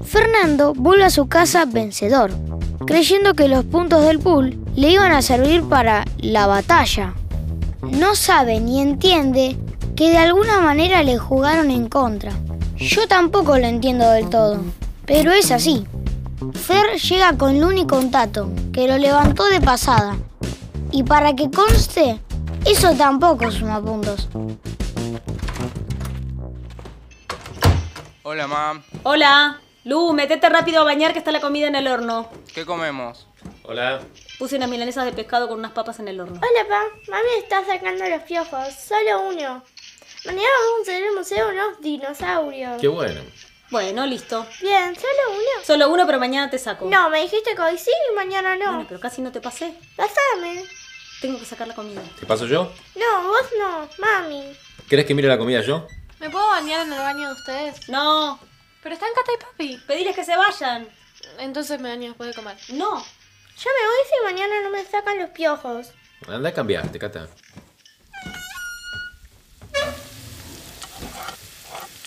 Fernando 0.05 0.75
vuelve 0.75 1.05
a 1.05 1.11
su 1.11 1.27
casa 1.29 1.65
vencedor, 1.65 2.31
creyendo 2.87 3.35
que 3.35 3.49
los 3.49 3.65
puntos 3.65 4.05
del 4.05 4.19
pool 4.19 4.59
le 4.77 4.91
iban 4.91 5.13
a 5.13 5.23
servir 5.23 5.63
para 5.65 6.05
la 6.19 6.47
batalla. 6.47 7.15
No 7.83 8.15
sabe 8.15 8.61
ni 8.61 8.81
entiende 8.81 9.59
que 9.97 10.11
de 10.11 10.19
alguna 10.19 10.61
manera 10.61 11.03
le 11.03 11.19
jugaron 11.19 11.71
en 11.71 11.89
contra. 11.89 12.33
Yo 12.77 13.07
tampoco 13.07 13.59
lo 13.59 13.67
entiendo 13.67 14.09
del 14.11 14.29
todo, 14.29 14.61
pero 15.07 15.33
es 15.33 15.51
así. 15.51 15.87
Fer 16.53 16.99
llega 17.01 17.37
con 17.37 17.61
Luni 17.61 17.87
con 17.87 18.11
Tato, 18.11 18.51
que 18.73 18.87
lo 18.87 18.99
levantó 18.99 19.45
de 19.47 19.61
pasada. 19.61 20.17
Y 20.91 21.03
para 21.03 21.35
que 21.35 21.51
conste, 21.51 22.21
eso 22.65 22.95
tampoco 22.95 23.51
suma 23.51 23.81
puntos. 23.81 24.29
Hola, 28.23 28.47
mam. 28.47 28.83
Hola. 29.03 29.61
Lu, 29.85 30.15
metete 30.15 30.49
rápido 30.49 30.81
a 30.81 30.85
bañar 30.85 31.13
que 31.13 31.19
está 31.19 31.31
la 31.31 31.41
comida 31.41 31.67
en 31.67 31.75
el 31.75 31.87
horno. 31.87 32.31
¿Qué 32.55 32.65
comemos? 32.65 33.27
Hola. 33.65 34.01
Puse 34.39 34.57
unas 34.57 34.71
milanesas 34.71 35.05
de 35.05 35.13
pescado 35.13 35.47
con 35.47 35.59
unas 35.59 35.73
papas 35.73 35.99
en 35.99 36.09
el 36.09 36.19
horno. 36.19 36.41
Hola, 36.41 36.69
pa. 36.69 36.83
Mami 37.11 37.29
está 37.37 37.65
sacando 37.67 38.09
los 38.09 38.23
piojos. 38.23 38.75
Solo 38.75 39.29
uno. 39.29 39.63
Mañana 40.25 40.49
vamos 40.73 40.89
a 40.89 40.99
ir 40.99 41.05
al 41.07 41.15
museo 41.15 41.49
unos 41.51 41.81
dinosaurios. 41.83 42.81
Qué 42.81 42.89
bueno. 42.89 43.21
Bueno, 43.71 44.07
listo. 44.07 44.47
Bien, 44.63 44.95
solo 44.95 45.33
uno. 45.33 45.65
Solo 45.65 45.91
uno, 45.91 46.07
pero 46.07 46.19
mañana 46.19 46.49
te 46.49 46.59
saco. 46.59 46.87
No, 46.89 47.11
me 47.11 47.21
dijiste 47.21 47.55
que 47.55 47.61
hoy 47.61 47.77
sí 47.77 47.91
y 48.11 48.15
mañana 48.15 48.57
no. 48.57 48.67
Bueno, 48.67 48.87
pero 48.89 49.01
casi 49.01 49.21
no 49.21 49.33
te 49.33 49.43
pasé. 49.43 49.75
Pásame. 49.97 50.65
Tengo 51.21 51.39
que 51.39 51.45
sacar 51.45 51.69
la 51.69 51.75
comida. 51.75 52.01
¿Te 52.19 52.25
paso 52.25 52.47
yo? 52.47 52.73
No, 52.95 53.29
vos 53.29 53.47
no, 53.59 53.89
mami. 53.99 54.57
¿Querés 54.89 55.05
que 55.05 55.15
mire 55.15 55.29
la 55.29 55.37
comida 55.37 55.61
yo? 55.61 55.87
¿Me 56.21 56.31
puedo 56.31 56.47
bañar 56.49 56.87
en 56.87 56.93
el 56.95 56.99
baño 56.99 57.29
de 57.29 57.35
ustedes? 57.35 57.89
No. 57.91 58.39
Pero 58.85 58.95
están 58.95 59.09
Cata 59.15 59.33
y 59.33 59.43
Papi. 59.43 59.83
Pediles 59.87 60.15
que 60.15 60.25
se 60.25 60.37
vayan. 60.37 60.87
Entonces 61.39 61.81
me 61.81 61.89
baño 61.89 62.09
después 62.09 62.29
de 62.29 62.35
comer. 62.35 62.57
No. 62.69 62.99
Yo 62.99 63.71
me 63.71 63.87
voy 63.87 64.03
si 64.09 64.25
mañana 64.25 64.61
no 64.63 64.71
me 64.71 64.85
sacan 64.85 65.19
los 65.19 65.31
piojos. 65.31 65.89
Anda 66.29 66.51
a 66.51 66.53
cambiarte, 66.53 66.99
Cata. 66.99 67.27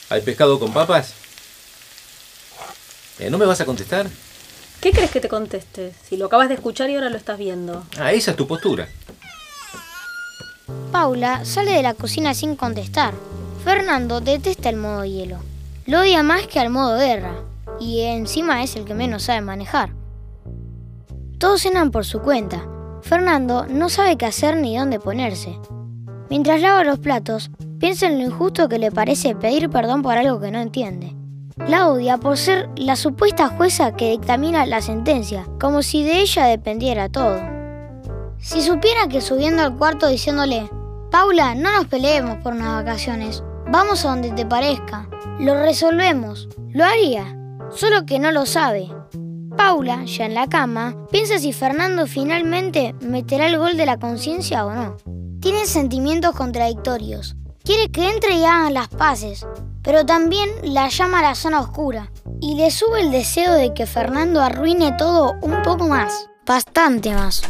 ¿Hay 0.10 0.22
pescado 0.22 0.60
con 0.60 0.72
papas? 0.72 1.16
Eh, 3.18 3.32
¿No 3.32 3.40
me 3.40 3.48
vas 3.48 3.60
a 3.60 3.66
contestar? 3.66 4.08
¿Qué 4.80 4.92
crees 4.92 5.10
que 5.10 5.20
te 5.20 5.28
conteste? 5.28 5.96
Si 6.08 6.16
lo 6.16 6.28
acabas 6.28 6.48
de 6.48 6.56
escuchar 6.56 6.92
y 6.92 6.96
ahora 6.96 7.10
lo 7.10 7.18
estás 7.18 7.40
viendo. 7.40 7.88
Ah, 7.98 8.14
esa 8.14 8.32
es 8.32 8.38
tu 8.38 8.48
postura. 8.48 8.88
Paula 10.92 11.44
sale 11.44 11.72
de 11.72 11.82
la 11.82 11.96
cocina 11.96 12.36
sin 12.36 12.56
contestar. 12.56 13.16
Fernando 13.64 14.22
detesta 14.22 14.70
el 14.70 14.76
modo 14.76 15.04
hielo. 15.04 15.42
Lo 15.88 16.02
odia 16.02 16.22
más 16.22 16.48
que 16.48 16.60
al 16.60 16.70
modo 16.70 16.98
guerra. 16.98 17.32
Y 17.80 18.02
encima 18.02 18.62
es 18.62 18.76
el 18.76 18.84
que 18.84 18.94
menos 18.94 19.24
sabe 19.24 19.40
manejar. 19.40 19.94
Todos 21.40 21.62
cenan 21.62 21.92
por 21.92 22.04
su 22.04 22.20
cuenta. 22.20 22.68
Fernando 23.02 23.66
no 23.68 23.88
sabe 23.88 24.18
qué 24.18 24.26
hacer 24.26 24.58
ni 24.58 24.78
dónde 24.78 25.00
ponerse. 25.00 25.58
Mientras 26.30 26.60
lava 26.60 26.84
los 26.84 27.00
platos, 27.00 27.52
piensa 27.80 28.08
en 28.08 28.20
lo 28.20 28.26
injusto 28.26 28.68
que 28.68 28.80
le 28.80 28.92
parece 28.92 29.34
pedir 29.34 29.70
perdón 29.70 30.02
por 30.02 30.18
algo 30.18 30.42
que 30.42 30.52
no 30.52 30.60
entiende. 30.60 31.16
La 31.70 31.88
odia 31.88 32.18
por 32.18 32.38
ser 32.38 32.68
la 32.76 32.98
supuesta 32.98 33.48
jueza 33.48 33.96
que 33.96 34.12
dictamina 34.12 34.66
la 34.66 34.82
sentencia, 34.82 35.46
como 35.58 35.84
si 35.84 36.04
de 36.04 36.20
ella 36.20 36.48
dependiera 36.48 37.08
todo. 37.08 37.40
Si 38.40 38.62
supiera 38.62 39.08
que 39.08 39.22
subiendo 39.22 39.64
al 39.64 39.78
cuarto 39.78 40.10
diciéndole, 40.10 40.70
Paula, 41.12 41.56
no 41.56 41.72
nos 41.72 41.88
peleemos 41.88 42.44
por 42.44 42.52
unas 42.52 42.84
vacaciones, 42.84 43.42
vamos 43.72 44.04
a 44.04 44.10
donde 44.10 44.32
te 44.32 44.46
parezca, 44.46 45.08
lo 45.40 45.54
resolvemos, 45.54 46.50
lo 46.74 46.84
haría, 46.84 47.38
solo 47.70 48.06
que 48.06 48.20
no 48.20 48.32
lo 48.32 48.46
sabe. 48.46 48.90
Paula, 49.56 50.04
ya 50.06 50.26
en 50.26 50.34
la 50.34 50.48
cama, 50.48 50.96
piensa 51.12 51.40
si 51.40 51.54
Fernando 51.54 52.08
finalmente 52.08 52.96
meterá 53.02 53.48
el 53.48 53.58
gol 53.58 53.78
de 53.78 53.86
la 53.86 53.98
conciencia 53.98 54.66
o 54.66 54.74
no. 54.74 54.98
Tiene 55.40 55.66
sentimientos 55.66 56.36
contradictorios. 56.36 57.36
Quiere 57.64 57.90
que 57.92 58.10
entre 58.10 58.36
y 58.36 58.46
hagan 58.46 58.74
las 58.74 58.88
paces, 58.88 59.46
pero 59.84 60.06
también 60.06 60.50
la 60.64 60.90
llama 60.90 61.20
a 61.20 61.24
la 61.24 61.36
zona 61.36 61.62
oscura. 61.62 62.12
Y 62.40 62.56
le 62.56 62.72
sube 62.72 63.02
el 63.02 63.12
deseo 63.12 63.54
de 63.54 63.74
que 63.74 63.86
Fernando 63.86 64.42
arruine 64.42 64.94
todo 64.98 65.34
un 65.42 65.62
poco 65.64 65.88
más. 65.88 66.30
Bastante 66.46 67.14
más. 67.14 67.44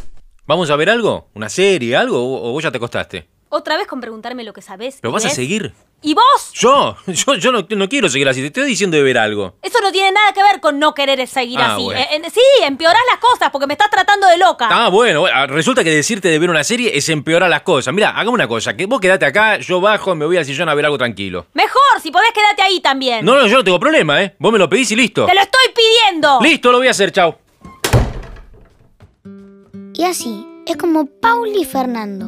¿Vamos 0.46 0.72
a 0.72 0.76
ver 0.76 0.90
algo? 0.90 1.30
¿Una 1.36 1.50
serie, 1.50 1.96
algo? 1.96 2.50
¿O 2.50 2.52
vos 2.52 2.64
ya 2.64 2.72
te 2.72 2.78
acostaste? 2.78 3.28
Otra 3.50 3.78
vez 3.78 3.88
con 3.88 4.02
preguntarme 4.02 4.44
lo 4.44 4.54
que 4.54 4.62
sabes. 4.62 4.98
¿Pero 5.02 5.12
vas 5.12 5.26
a 5.26 5.30
seguir? 5.30 5.74
¿Y 6.02 6.14
vos? 6.14 6.52
¿Yo? 6.54 6.96
Yo, 7.08 7.36
yo 7.36 7.52
no, 7.52 7.66
no 7.70 7.90
quiero 7.90 8.08
seguir 8.08 8.30
así. 8.30 8.40
Te 8.42 8.48
estoy 8.48 8.66
diciendo 8.66 8.96
de 8.98 9.04
ver 9.04 9.18
algo. 9.18 9.56
Eso 9.64 9.80
no 9.82 9.92
tiene 9.92 10.12
nada 10.12 10.32
que 10.32 10.44
ver 10.44 10.60
con 10.62 10.78
no 10.78 10.94
querer 10.94 11.26
seguir 11.28 11.60
Ah, 11.60 11.74
así. 11.74 11.84
bueno. 11.84 12.00
Eh, 12.00 12.08
eh, 12.24 12.30
sí, 12.32 12.42
empeorás 12.64 13.02
las 13.12 13.20
cosas 13.20 13.50
porque 13.52 13.66
me 13.66 13.74
estás 13.74 13.90
tratando 13.90 14.28
de 14.28 14.38
loca. 14.38 14.68
Ah, 14.70 14.90
bueno, 14.90 15.22
bueno, 15.22 15.48
resulta 15.48 15.84
que 15.84 15.90
decirte 15.90 16.28
de 16.30 16.38
ver 16.38 16.52
una 16.52 16.64
serie 16.64 16.96
es 16.96 17.10
empeorar 17.10 17.50
las 17.50 17.64
cosas. 17.64 17.94
Mira, 17.96 18.12
hagamos 18.12 18.36
una 18.36 18.48
cosa, 18.48 18.78
que 18.78 18.86
vos 18.86 19.00
quedate 19.02 19.26
acá, 19.26 19.58
yo 19.58 19.82
bajo, 19.82 20.14
me 20.14 20.26
voy 20.28 20.38
al 20.38 20.46
sillón 20.46 20.70
a 20.70 20.76
ver 20.76 20.86
algo 20.86 21.00
tranquilo. 21.00 21.48
Mejor, 21.54 21.82
si 22.02 22.12
podés 22.12 22.32
quedarte 22.32 22.62
ahí 22.62 22.80
también. 22.80 23.26
No, 23.26 23.36
no, 23.36 23.48
yo 23.48 23.58
no 23.58 23.64
tengo 23.64 23.80
problema, 23.80 24.22
¿eh? 24.22 24.36
Vos 24.38 24.52
me 24.54 24.60
lo 24.60 24.70
pedís 24.70 24.92
y 24.92 24.96
listo. 24.96 25.26
Te 25.26 25.34
lo 25.34 25.42
estoy 25.42 25.66
pidiendo. 25.76 26.40
Listo, 26.42 26.72
lo 26.72 26.78
voy 26.78 26.88
a 26.90 26.92
hacer, 26.92 27.12
chao. 27.12 27.40
Y 29.96 30.04
así 30.04 30.46
es 30.68 30.78
como 30.78 31.08
Paul 31.08 31.50
y 31.56 31.66
Fernando, 31.66 32.28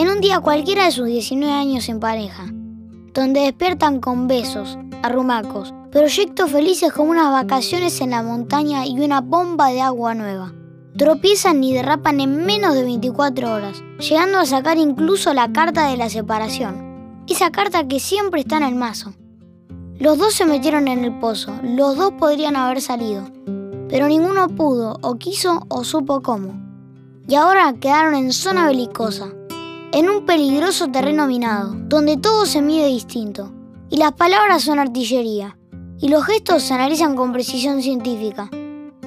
en 0.00 0.08
un 0.08 0.20
día 0.22 0.40
cualquiera 0.40 0.84
de 0.86 0.90
sus 0.90 1.06
19 1.06 1.52
años 1.52 1.88
en 1.90 2.00
pareja, 2.00 2.46
donde 3.12 3.40
despiertan 3.40 4.00
con 4.00 4.28
besos, 4.28 4.78
arrumacos, 5.02 5.74
proyectos 5.90 6.50
felices 6.50 6.92
como 6.92 7.10
unas 7.10 7.30
vacaciones 7.32 8.00
en 8.00 8.10
la 8.10 8.22
montaña 8.22 8.86
y 8.86 9.00
una 9.00 9.20
bomba 9.20 9.68
de 9.68 9.80
agua 9.80 10.14
nueva. 10.14 10.52
Tropiezan 10.96 11.62
y 11.62 11.72
derrapan 11.72 12.20
en 12.20 12.44
menos 12.44 12.74
de 12.74 12.84
24 12.84 13.52
horas, 13.52 13.82
llegando 13.98 14.38
a 14.38 14.46
sacar 14.46 14.78
incluso 14.78 15.32
la 15.32 15.52
carta 15.52 15.88
de 15.88 15.96
la 15.96 16.10
separación, 16.10 17.22
esa 17.28 17.50
carta 17.50 17.86
que 17.86 18.00
siempre 18.00 18.40
está 18.40 18.56
en 18.56 18.64
el 18.64 18.74
mazo. 18.74 19.14
Los 19.98 20.18
dos 20.18 20.34
se 20.34 20.46
metieron 20.46 20.88
en 20.88 21.04
el 21.04 21.18
pozo, 21.18 21.54
los 21.62 21.96
dos 21.96 22.12
podrían 22.12 22.56
haber 22.56 22.80
salido, 22.80 23.24
pero 23.88 24.08
ninguno 24.08 24.48
pudo 24.48 24.98
o 25.02 25.16
quiso 25.16 25.66
o 25.68 25.84
supo 25.84 26.22
cómo 26.22 26.70
y 27.30 27.36
ahora 27.36 27.72
quedaron 27.74 28.16
en 28.16 28.32
zona 28.32 28.66
belicosa, 28.66 29.28
en 29.92 30.08
un 30.08 30.24
peligroso 30.24 30.88
terreno 30.88 31.26
minado, 31.26 31.74
donde 31.74 32.16
todo 32.16 32.46
se 32.46 32.62
mide 32.62 32.86
distinto, 32.86 33.52
y 33.88 33.96
las 33.96 34.12
palabras 34.12 34.62
son 34.62 34.78
artillería, 34.78 35.58
y 35.98 36.08
los 36.08 36.24
gestos 36.24 36.62
se 36.62 36.74
analizan 36.74 37.16
con 37.16 37.32
precisión 37.32 37.82
científica, 37.82 38.48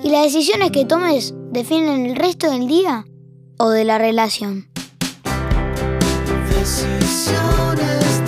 y 0.04 0.10
las 0.10 0.24
decisiones 0.24 0.72
que 0.72 0.86
tomes 0.86 1.34
definen 1.52 2.06
el 2.06 2.16
resto 2.16 2.52
del 2.52 2.68
día 2.68 3.06
o 3.58 3.70
de 3.70 3.86
la 3.86 3.98
relación. 3.98 4.68
Decisiones 6.50 8.22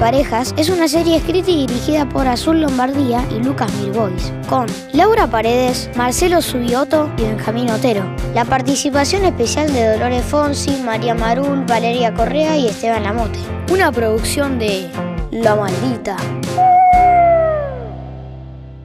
Parejas 0.00 0.54
es 0.56 0.70
una 0.70 0.88
serie 0.88 1.18
escrita 1.18 1.50
y 1.50 1.66
dirigida 1.66 2.08
por 2.08 2.26
Azul 2.26 2.62
Lombardía 2.62 3.22
y 3.30 3.34
Lucas 3.34 3.70
Mirbois, 3.74 4.32
con 4.48 4.66
Laura 4.94 5.26
Paredes, 5.26 5.90
Marcelo 5.94 6.40
Subioto 6.40 7.12
y 7.18 7.24
Benjamín 7.24 7.68
Otero. 7.68 8.02
La 8.34 8.46
participación 8.46 9.26
especial 9.26 9.70
de 9.70 9.92
Dolores 9.92 10.24
Fonsi, 10.24 10.80
María 10.82 11.14
Marul, 11.14 11.66
Valeria 11.66 12.14
Correa 12.14 12.56
y 12.56 12.68
Esteban 12.68 13.02
Lamote. 13.02 13.38
Una 13.70 13.92
producción 13.92 14.58
de 14.58 14.90
La 15.32 15.54
Maldita. 15.54 16.16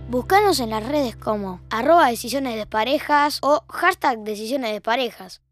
Búscanos 0.09 0.59
en 0.59 0.69
las 0.69 0.85
redes 0.85 1.15
como 1.15 1.61
arroba 1.69 2.09
decisiones 2.09 2.57
de 2.57 2.65
parejas 2.65 3.39
o 3.41 3.63
hashtag 3.69 4.19
decisiones 4.25 4.73
de 4.73 4.81
parejas. 4.81 5.44